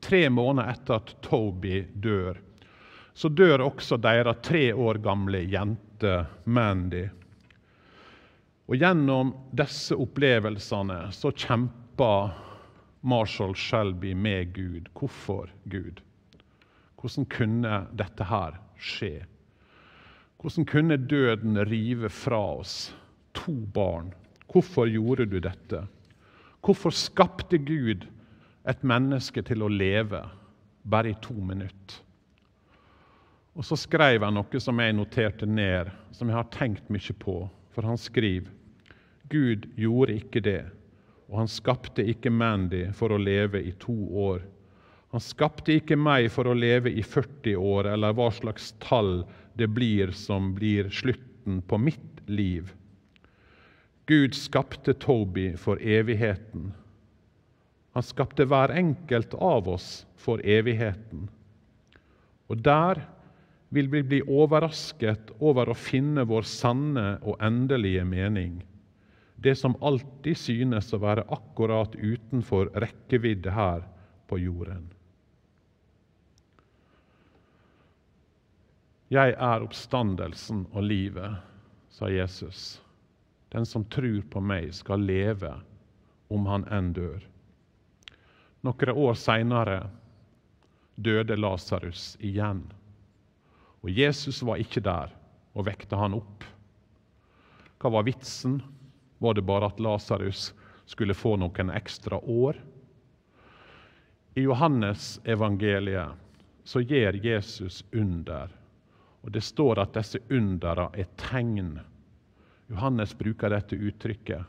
tre 0.00 0.22
måneder 0.32 0.72
etter 0.72 0.96
at 0.96 1.12
Toby 1.22 1.82
dør, 1.94 2.38
så 3.12 3.28
dør 3.28 3.66
også 3.66 3.98
deres 4.00 4.40
tre 4.42 4.70
år 4.72 5.02
gamle 5.04 5.42
jente 5.52 6.14
Mandy. 6.44 7.02
Og 8.70 8.78
Gjennom 8.78 9.34
disse 9.58 9.98
opplevelsene 9.98 11.02
så 11.12 11.32
kjemper 11.34 12.30
Marshall 13.00 13.52
Shelby 13.58 14.14
med 14.14 14.54
Gud. 14.54 14.88
Hvorfor 14.96 15.50
Gud? 15.64 16.00
Hvordan 17.00 17.26
kunne 17.32 17.82
dette 17.98 18.24
her 18.30 18.56
skje? 18.80 19.26
Hvordan 20.40 20.64
kunne 20.64 20.96
døden 20.96 21.60
rive 21.68 22.08
fra 22.08 22.40
oss 22.62 22.94
to 23.36 23.52
barn? 23.74 24.14
Hvorfor 24.50 24.90
gjorde 24.90 25.26
du 25.30 25.38
dette? 25.40 25.84
Hvorfor 26.60 26.94
skapte 26.94 27.58
Gud 27.58 28.06
et 28.68 28.82
menneske 28.82 29.42
til 29.46 29.62
å 29.62 29.70
leve 29.70 30.24
bare 30.82 31.12
i 31.12 31.18
to 31.22 31.34
minutter? 31.34 32.00
Og 33.54 33.64
Så 33.66 33.76
skrev 33.76 34.22
han 34.24 34.34
noe 34.38 34.60
som 34.62 34.78
jeg 34.78 34.94
noterte 34.96 35.46
ned, 35.46 35.90
som 36.12 36.28
jeg 36.28 36.38
har 36.38 36.50
tenkt 36.54 36.90
mye 36.90 37.14
på. 37.18 37.42
For 37.74 37.86
han 37.86 37.98
skriver 37.98 38.50
Gud 39.30 39.68
gjorde 39.78 40.16
ikke 40.18 40.40
det, 40.42 40.64
og 41.30 41.42
han 41.42 41.50
skapte 41.50 42.02
ikke 42.02 42.32
Mandy 42.34 42.88
for 42.96 43.14
å 43.14 43.20
leve 43.20 43.60
i 43.62 43.70
to 43.78 43.94
år. 44.10 44.40
Han 45.14 45.22
skapte 45.22 45.76
ikke 45.78 45.98
meg 45.98 46.28
for 46.34 46.50
å 46.50 46.54
leve 46.54 46.90
i 46.90 47.02
40 47.02 47.54
år, 47.54 47.92
eller 47.92 48.14
hva 48.14 48.28
slags 48.34 48.72
tall 48.82 49.22
det 49.58 49.70
blir 49.70 50.10
som 50.14 50.50
blir 50.54 50.90
slutten 50.90 51.60
på 51.62 51.78
mitt 51.78 52.22
liv. 52.26 52.72
Gud 54.10 54.34
skapte 54.34 54.94
Toby 54.94 55.56
for 55.56 55.78
evigheten. 55.78 56.72
Han 57.94 58.02
skapte 58.02 58.42
hver 58.50 58.72
enkelt 58.74 59.34
av 59.34 59.68
oss 59.70 60.06
for 60.18 60.42
evigheten. 60.42 61.28
Og 62.50 62.58
der 62.66 63.04
vil 63.70 63.86
vi 63.92 64.02
bli 64.02 64.18
overrasket 64.26 65.30
over 65.38 65.70
å 65.70 65.78
finne 65.78 66.26
vår 66.26 66.42
sanne 66.42 67.06
og 67.22 67.38
endelige 67.38 68.02
mening. 68.02 68.58
Det 69.38 69.54
som 69.54 69.78
alltid 69.78 70.42
synes 70.42 70.90
å 70.90 71.02
være 71.06 71.28
akkurat 71.30 71.94
utenfor 71.94 72.74
rekkevidde 72.82 73.54
her 73.54 73.86
på 74.26 74.42
jorden. 74.42 74.90
'Jeg 79.10 79.38
er 79.38 79.62
oppstandelsen 79.62 80.66
og 80.72 80.82
livet', 80.82 81.42
sa 81.90 82.10
Jesus. 82.10 82.80
'Den 83.50 83.66
som 83.66 83.84
tror 83.84 84.22
på 84.30 84.40
meg, 84.40 84.74
skal 84.74 85.02
leve 85.02 85.54
om 86.28 86.46
han 86.46 86.64
enn 86.70 86.92
dør'. 86.94 87.26
Noen 88.62 88.90
år 88.94 89.14
seinere 89.14 89.90
døde 90.94 91.36
Lasarus 91.36 92.16
igjen. 92.20 92.62
Og 93.80 93.90
Jesus 93.90 94.42
var 94.42 94.60
ikke 94.60 94.82
der 94.84 95.14
og 95.54 95.66
vekte 95.66 95.96
han 95.96 96.14
opp. 96.14 96.44
Hva 97.80 97.90
var 97.90 98.06
vitsen? 98.06 98.60
Var 99.18 99.34
det 99.34 99.46
bare 99.48 99.66
at 99.72 99.80
Lasarus 99.80 100.52
skulle 100.86 101.16
få 101.16 101.36
noen 101.40 101.70
ekstra 101.70 102.20
år? 102.20 102.60
I 104.34 104.44
Johannes 104.46 105.20
evangeliet 105.24 106.14
så 106.64 106.80
gjør 106.80 107.18
Jesus 107.24 107.84
under 107.92 108.52
og 109.20 109.32
Det 109.32 109.42
står 109.44 109.80
at 109.82 109.94
disse 109.96 110.20
undera 110.32 110.88
er 110.96 111.08
tegn. 111.20 111.74
Johannes 112.70 113.18
bruker 113.18 113.50
dette 113.50 113.76
uttrykket, 113.76 114.46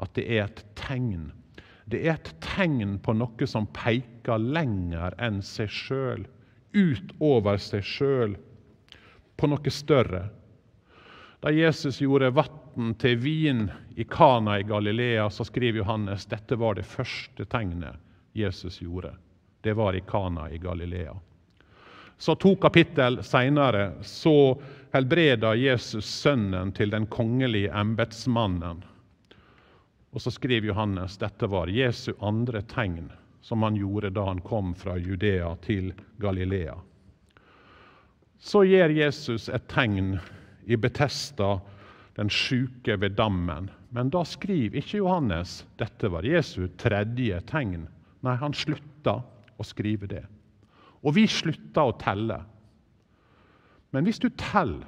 at 0.00 0.14
det 0.16 0.24
er 0.24 0.46
et 0.46 0.64
tegn. 0.78 1.28
Det 1.88 2.00
er 2.06 2.16
et 2.16 2.30
tegn 2.44 2.96
på 3.04 3.12
noe 3.16 3.48
som 3.48 3.68
peker 3.76 4.40
lenger 4.40 5.16
enn 5.20 5.42
seg 5.44 5.68
sjøl, 5.72 6.24
utover 6.72 7.60
seg 7.60 7.84
sjøl, 7.84 8.36
på 9.36 9.50
noe 9.52 9.72
større. 9.72 10.24
Da 11.44 11.52
Jesus 11.54 12.00
gjorde 12.02 12.32
vann 12.34 12.94
til 12.98 13.20
vin 13.22 13.68
i 13.96 14.04
Kana 14.08 14.58
i 14.58 14.66
Galilea, 14.66 15.28
så 15.30 15.44
skriver 15.46 15.84
Johannes 15.84 16.26
dette 16.26 16.56
var 16.58 16.80
det 16.80 16.88
første 16.88 17.44
tegnet 17.52 18.00
Jesus 18.32 18.80
gjorde. 18.82 19.12
Det 19.62 19.76
var 19.76 19.94
i 19.94 20.02
Kana 20.08 20.48
i 20.50 20.58
Galilea. 20.58 21.14
Så 22.18 22.34
to 22.34 22.56
kapittel 22.56 23.20
seinere 23.22 23.92
så 24.02 24.58
helbreda 24.92 25.54
Jesus 25.58 26.06
sønnen 26.22 26.72
til 26.76 26.90
den 26.94 27.06
kongelige 27.12 27.72
embetsmannen. 27.74 28.84
Og 30.12 30.24
så 30.24 30.32
skriver 30.32 30.70
Johannes 30.70 31.18
dette 31.20 31.48
var 31.50 31.70
Jesu 31.72 32.14
andre 32.24 32.62
tegn 32.66 33.10
som 33.48 33.62
han 33.62 33.76
gjorde 33.76 34.10
da 34.10 34.26
han 34.28 34.40
kom 34.40 34.74
fra 34.74 34.96
Judea 34.98 35.54
til 35.64 35.92
Galilea. 36.20 36.74
Så 38.38 38.62
gjør 38.68 38.92
Jesus 38.92 39.48
et 39.48 39.66
tegn 39.70 40.18
i 40.68 40.76
Betesta, 40.76 41.58
den 42.18 42.30
sjuke 42.30 42.98
ved 43.00 43.16
dammen. 43.16 43.70
Men 43.94 44.10
da 44.12 44.24
skriver 44.26 44.80
ikke 44.82 45.00
Johannes 45.00 45.62
dette 45.80 46.10
var 46.12 46.26
Jesu 46.26 46.68
tredje 46.76 47.40
tegn. 47.48 47.86
Nei, 48.26 48.36
han 48.36 48.54
slutta 48.54 49.20
å 49.56 49.66
skrive 49.66 50.10
det. 50.10 50.24
Og 51.02 51.14
vi 51.16 51.24
slutta 51.30 51.86
å 51.88 51.96
telle. 51.98 52.42
Men 53.90 54.04
hvis 54.08 54.20
du 54.22 54.28
teller 54.36 54.86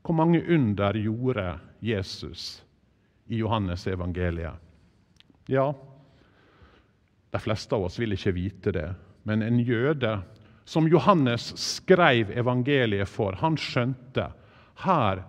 hvor 0.00 0.16
mange 0.16 0.40
under 0.48 0.96
gjorde 0.96 1.46
Jesus 1.84 2.62
i 3.28 3.40
Johannes 3.40 3.86
evangeliet 3.86 4.56
Ja, 5.52 5.66
de 7.30 7.40
fleste 7.40 7.76
av 7.76 7.84
oss 7.86 7.98
vil 8.00 8.16
ikke 8.16 8.32
vite 8.34 8.72
det, 8.74 8.88
men 9.28 9.42
en 9.44 9.60
jøde 9.62 10.16
som 10.68 10.88
Johannes 10.88 11.50
skrev 11.58 12.30
evangeliet 12.38 13.10
for, 13.10 13.36
han 13.38 13.58
skjønte 13.58 14.28
her 14.84 15.22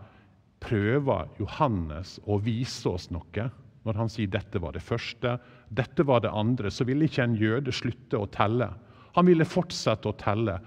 prøver 0.62 1.32
Johannes 1.39 2.19
å 2.30 2.38
vise 2.43 2.89
oss 2.89 3.10
noe. 3.13 3.47
Når 3.82 3.97
han 3.97 4.12
sier 4.13 4.30
dette 4.30 4.62
var 4.62 4.75
det 4.75 4.84
første, 4.86 5.36
dette 5.73 6.06
var 6.06 6.21
det 6.21 6.34
andre, 6.38 6.69
så 6.69 6.86
ville 6.86 7.08
ikke 7.10 7.25
en 7.25 7.38
jøde 7.39 7.73
slutte 7.73 8.19
å 8.21 8.30
telle. 8.30 8.69
Han 9.17 9.27
ville 9.27 9.47
fortsette 9.47 10.12
å 10.12 10.17
telle. 10.19 10.60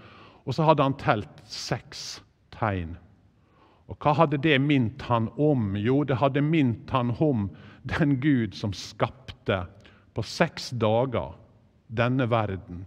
Og 0.44 0.57
så 0.57 0.66
hadde 0.68 0.85
han 0.85 0.96
telt 1.00 1.42
seks 1.48 2.22
tegn. 2.54 2.96
Og 3.88 3.98
hva 4.00 4.14
hadde 4.16 4.40
det 4.40 4.57
minnet 4.64 5.04
han 5.09 5.28
om? 5.40 5.74
Jo, 5.76 6.02
det 6.09 6.20
hadde 6.20 6.44
minnet 6.44 6.90
han 6.94 7.12
om 7.22 7.48
den 7.85 8.16
Gud 8.20 8.57
som 8.57 8.72
skapte 8.76 9.64
på 10.16 10.24
seks 10.24 10.70
dager 10.80 11.35
denne 11.92 12.26
verden. 12.30 12.85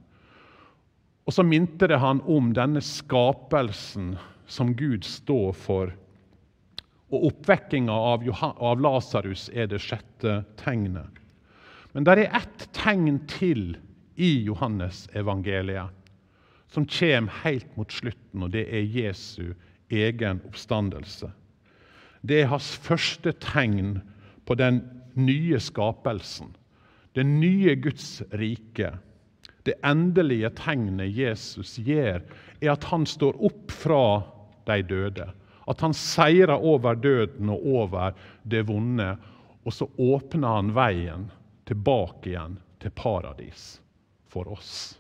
Og 1.27 1.35
så 1.35 1.43
minte 1.43 1.89
det 1.91 1.99
han 2.01 2.21
om 2.23 2.53
denne 2.55 2.81
skapelsen 2.81 4.15
som 4.47 4.71
Gud 4.79 5.05
står 5.05 5.51
for. 5.59 5.91
Og 7.11 7.29
oppvekkinga 7.31 7.93
av, 7.93 8.23
av 8.41 8.81
Lasarus 8.83 9.49
er 9.53 9.67
det 9.71 9.81
sjette 9.83 10.39
tegnet. 10.59 11.21
Men 11.93 12.07
det 12.07 12.15
er 12.15 12.39
ett 12.39 12.67
tegn 12.75 13.19
til 13.29 13.75
i 14.17 14.31
Johannes 14.47 15.05
evangeliet, 15.17 15.91
som 16.67 16.85
kommer 16.85 17.31
helt 17.43 17.69
mot 17.77 17.91
slutten, 17.91 18.43
og 18.43 18.51
det 18.51 18.67
er 18.67 18.83
Jesu 18.83 19.53
egen 19.89 20.41
oppstandelse. 20.47 21.29
Det 22.27 22.41
er 22.41 22.51
hans 22.51 22.73
første 22.83 23.31
tegn 23.43 23.99
på 24.45 24.57
den 24.59 24.81
nye 25.15 25.59
skapelsen. 25.63 26.51
Det 27.15 27.25
nye 27.25 27.75
Guds 27.81 28.21
rike. 28.35 28.91
Det 29.63 29.77
endelige 29.85 30.51
tegnet 30.59 31.15
Jesus 31.15 31.77
gir, 31.83 32.21
er 32.61 32.71
at 32.73 32.87
han 32.91 33.05
står 33.07 33.39
opp 33.43 33.71
fra 33.71 34.03
de 34.67 34.81
døde. 34.83 35.27
At 35.67 35.81
han 35.83 35.95
seirer 35.95 36.55
over 36.55 36.95
døden 36.95 37.49
og 37.51 37.65
over 37.79 38.15
det 38.43 38.67
vonde. 38.67 39.15
Og 39.67 39.73
så 39.75 39.89
åpner 39.97 40.59
han 40.59 40.71
veien 40.75 41.27
tilbake 41.67 42.31
igjen 42.31 42.55
til 42.79 42.93
paradis 42.95 43.77
for 44.31 44.47
oss. 44.51 44.95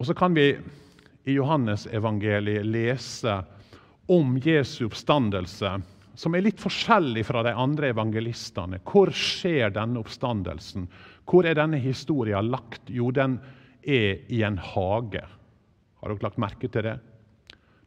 Og 0.00 0.06
så 0.08 0.14
kan 0.16 0.32
vi 0.32 0.54
i 1.28 1.32
Johannesevangeliet 1.36 2.64
lese 2.64 3.34
om 4.08 4.38
Jesu 4.40 4.86
oppstandelse, 4.86 5.74
som 6.16 6.34
er 6.34 6.44
litt 6.46 6.60
forskjellig 6.60 7.26
fra 7.28 7.42
de 7.44 7.52
andre 7.52 7.90
evangelistene. 7.92 8.80
Hvor 8.80 9.12
skjer 9.12 9.74
denne 9.76 10.00
oppstandelsen? 10.00 10.88
Hvor 11.28 11.44
er 11.44 11.58
denne 11.58 11.78
historien 11.84 12.48
lagt? 12.48 12.88
Jo, 12.88 13.10
den 13.12 13.36
er 13.84 14.24
i 14.32 14.40
en 14.46 14.56
hage. 14.72 15.22
Har 16.00 16.14
dere 16.14 16.24
lagt 16.24 16.40
merke 16.40 16.72
til 16.72 16.88
det? 16.88 16.96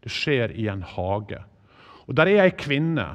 Det 0.06 0.14
skjer 0.14 0.54
i 0.54 0.70
en 0.70 0.86
hage. 0.86 1.42
Og 2.06 2.14
Der 2.14 2.30
er 2.30 2.46
ei 2.46 2.54
kvinne. 2.54 3.08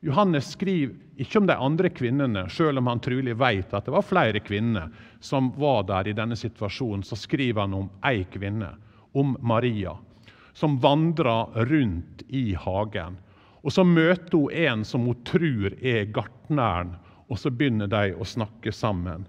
Johannes 0.00 0.54
skriver 0.56 0.96
ikke 1.22 1.38
om 1.38 1.46
de 1.46 1.54
andre 1.54 1.90
kvinnene, 1.94 2.46
selv 2.50 2.80
om 2.80 2.88
han 2.90 3.00
trolig 3.02 3.34
vet 3.38 3.74
at 3.74 3.86
det 3.86 3.94
var 3.94 4.06
flere 4.06 4.40
kvinner 4.42 4.90
som 5.22 5.52
var 5.60 5.84
der 5.86 6.10
i 6.10 6.16
denne 6.16 6.36
situasjonen. 6.38 7.04
Så 7.06 7.18
skriver 7.20 7.64
han 7.64 7.76
om 7.76 7.90
ei 8.06 8.24
kvinne, 8.32 8.72
om 9.12 9.36
Maria, 9.40 9.94
som 10.52 10.80
vandrer 10.82 11.54
rundt 11.70 12.24
i 12.28 12.52
hagen. 12.58 13.18
Og 13.62 13.72
Så 13.72 13.84
møter 13.86 14.38
hun 14.38 14.50
en 14.50 14.84
som 14.84 15.06
hun 15.06 15.22
tror 15.24 15.76
er 15.78 16.10
gartneren, 16.10 16.96
og 17.30 17.38
så 17.38 17.50
begynner 17.50 17.86
de 17.86 18.16
å 18.18 18.26
snakke 18.26 18.72
sammen. 18.74 19.26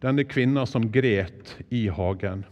Denne 0.00 0.24
kvinna 0.24 0.64
som 0.66 0.88
gret 0.90 1.56
i 1.70 1.88
hagen. 1.88 2.44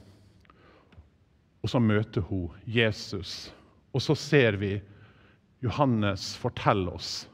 Og 1.62 1.70
så 1.70 1.80
møter 1.80 2.20
hun 2.26 2.50
Jesus. 2.66 3.52
Og 3.94 4.02
så 4.02 4.14
ser 4.14 4.58
vi 4.58 4.80
Johannes 5.62 6.34
fortelle 6.40 6.90
oss 6.94 7.29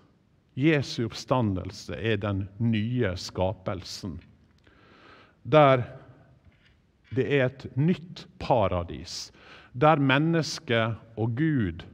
Jesu 0.57 1.05
oppstandelse 1.05 1.97
er 2.01 2.17
den 2.17 2.47
nye 2.59 3.13
skapelsen. 3.21 4.19
Der 5.45 5.85
det 7.15 7.27
er 7.39 7.47
et 7.47 7.67
nytt 7.79 8.27
paradis. 8.43 9.31
Der 9.73 10.01
mennesket 10.01 10.97
og 11.17 11.37
Gud, 11.39 11.85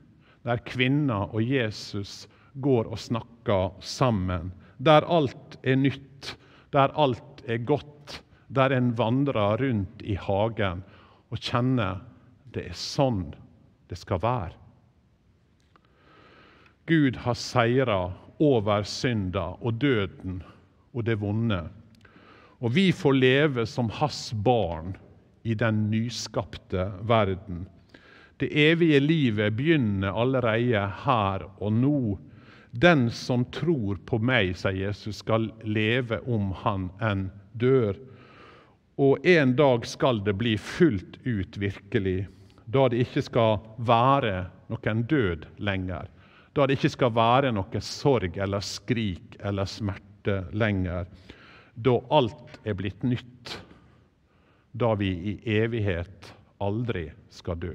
der 0.46 0.62
kvinna 0.66 1.24
og 1.30 1.42
Jesus 1.44 2.26
går 2.62 2.90
og 2.90 2.98
snakker 2.98 3.74
sammen. 3.80 4.52
Der 4.78 5.04
alt 5.06 5.58
er 5.62 5.76
nytt, 5.76 6.36
der 6.72 6.94
alt 6.98 7.44
er 7.46 7.58
godt. 7.58 8.22
Der 8.48 8.74
en 8.76 8.92
vandrer 8.98 9.56
rundt 9.62 10.02
i 10.04 10.14
hagen 10.14 10.82
og 11.30 11.38
kjenner 11.40 12.02
det 12.52 12.66
er 12.68 12.76
sånn 12.76 13.30
det 13.88 13.96
skal 13.96 14.20
være. 14.20 14.58
Gud 16.88 17.16
har 17.24 17.38
seira 17.38 18.10
over 18.42 18.82
synda 18.88 19.52
og 19.60 19.78
døden 19.80 20.42
og 20.92 21.06
det 21.06 21.18
vonde. 21.20 21.62
Og 22.62 22.74
vi 22.74 22.90
får 22.94 23.16
leve 23.18 23.66
som 23.66 23.90
hans 23.90 24.30
barn 24.44 24.96
i 25.42 25.54
den 25.58 25.88
nyskapte 25.90 26.90
verden. 27.02 27.66
Det 28.38 28.50
evige 28.58 29.00
livet 29.00 29.54
begynner 29.56 30.14
allerede 30.18 30.86
her 31.04 31.46
og 31.58 31.72
nå. 31.72 32.18
Den 32.70 33.10
som 33.10 33.44
tror 33.54 33.98
på 34.06 34.18
meg, 34.18 34.54
sier 34.56 34.88
Jesus, 34.88 35.20
skal 35.22 35.50
leve 35.62 36.22
om 36.26 36.50
han 36.62 36.88
enn 37.02 37.28
dør. 37.58 37.98
Og 38.98 39.26
en 39.26 39.56
dag 39.58 39.86
skal 39.86 40.22
det 40.24 40.34
bli 40.40 40.56
fullt 40.58 41.18
ut 41.26 41.58
virkelig 41.60 42.26
da 42.72 42.88
det 42.88 43.02
ikke 43.04 43.22
skal 43.26 43.60
være 43.78 44.46
noen 44.72 45.04
død 45.10 45.46
lenger. 45.60 46.08
Da 46.52 46.66
det 46.66 46.76
ikke 46.76 46.92
skal 46.92 47.14
være 47.16 47.52
noe 47.54 47.80
sorg 47.84 48.36
eller 48.36 48.64
skrik 48.64 49.38
eller 49.40 49.68
smerte 49.68 50.42
lenger. 50.52 51.06
Da 51.74 51.94
alt 52.12 52.58
er 52.64 52.76
blitt 52.76 53.04
nytt. 53.06 53.54
Da 54.72 54.92
vi 54.96 55.12
i 55.32 55.38
evighet 55.60 56.32
aldri 56.62 57.06
skal 57.32 57.58
dø. 57.60 57.72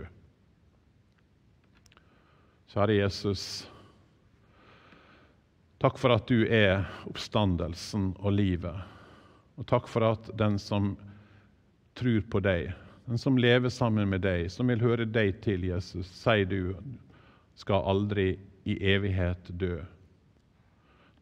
Kjære 2.74 3.00
Jesus. 3.00 3.44
Takk 5.82 5.98
for 6.02 6.14
at 6.14 6.30
du 6.30 6.46
er 6.46 6.86
oppstandelsen 7.10 8.12
og 8.18 8.34
livet. 8.34 8.78
Og 9.58 9.66
takk 9.70 9.90
for 9.90 10.06
at 10.06 10.30
den 10.38 10.58
som 10.62 10.96
tror 11.98 12.22
på 12.30 12.42
deg, 12.46 12.72
den 13.08 13.18
som 13.22 13.38
lever 13.42 13.74
sammen 13.74 14.10
med 14.10 14.22
deg, 14.26 14.52
som 14.54 14.70
vil 14.70 14.82
høre 14.82 15.06
deg 15.10 15.40
til, 15.46 15.66
Jesus, 15.70 16.10
sier 16.14 16.46
du, 16.50 16.76
skal 17.58 17.86
aldri 17.90 18.36
i 18.68 18.76
evighet 18.92 19.48
dø. 19.48 19.80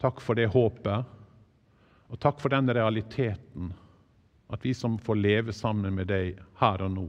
Takk 0.01 0.21
for 0.21 0.37
det 0.37 0.47
håpet, 0.53 1.05
og 2.09 2.21
takk 2.21 2.41
for 2.41 2.53
den 2.53 2.71
realiteten 2.73 3.69
at 4.53 4.65
vi 4.65 4.73
som 4.77 4.97
får 5.01 5.19
leve 5.19 5.53
sammen 5.53 5.93
med 5.97 6.09
deg 6.09 6.41
her 6.59 6.83
og 6.85 6.93
nå, 6.97 7.07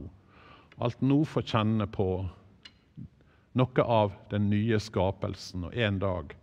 alt 0.77 1.01
nå 1.01 1.23
får 1.25 1.45
kjenne 1.53 1.87
på 1.89 2.09
noe 3.57 3.85
av 3.99 4.13
den 4.29 4.49
nye 4.51 4.77
skapelsen, 4.81 5.65
og 5.69 5.77
en 5.77 5.97
dag 6.01 6.35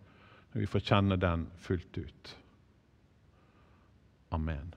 når 0.52 0.64
vi 0.64 0.70
får 0.70 0.86
kjenne 0.90 1.18
den 1.22 1.46
fullt 1.62 1.98
ut. 1.98 2.34
Amen. 4.34 4.74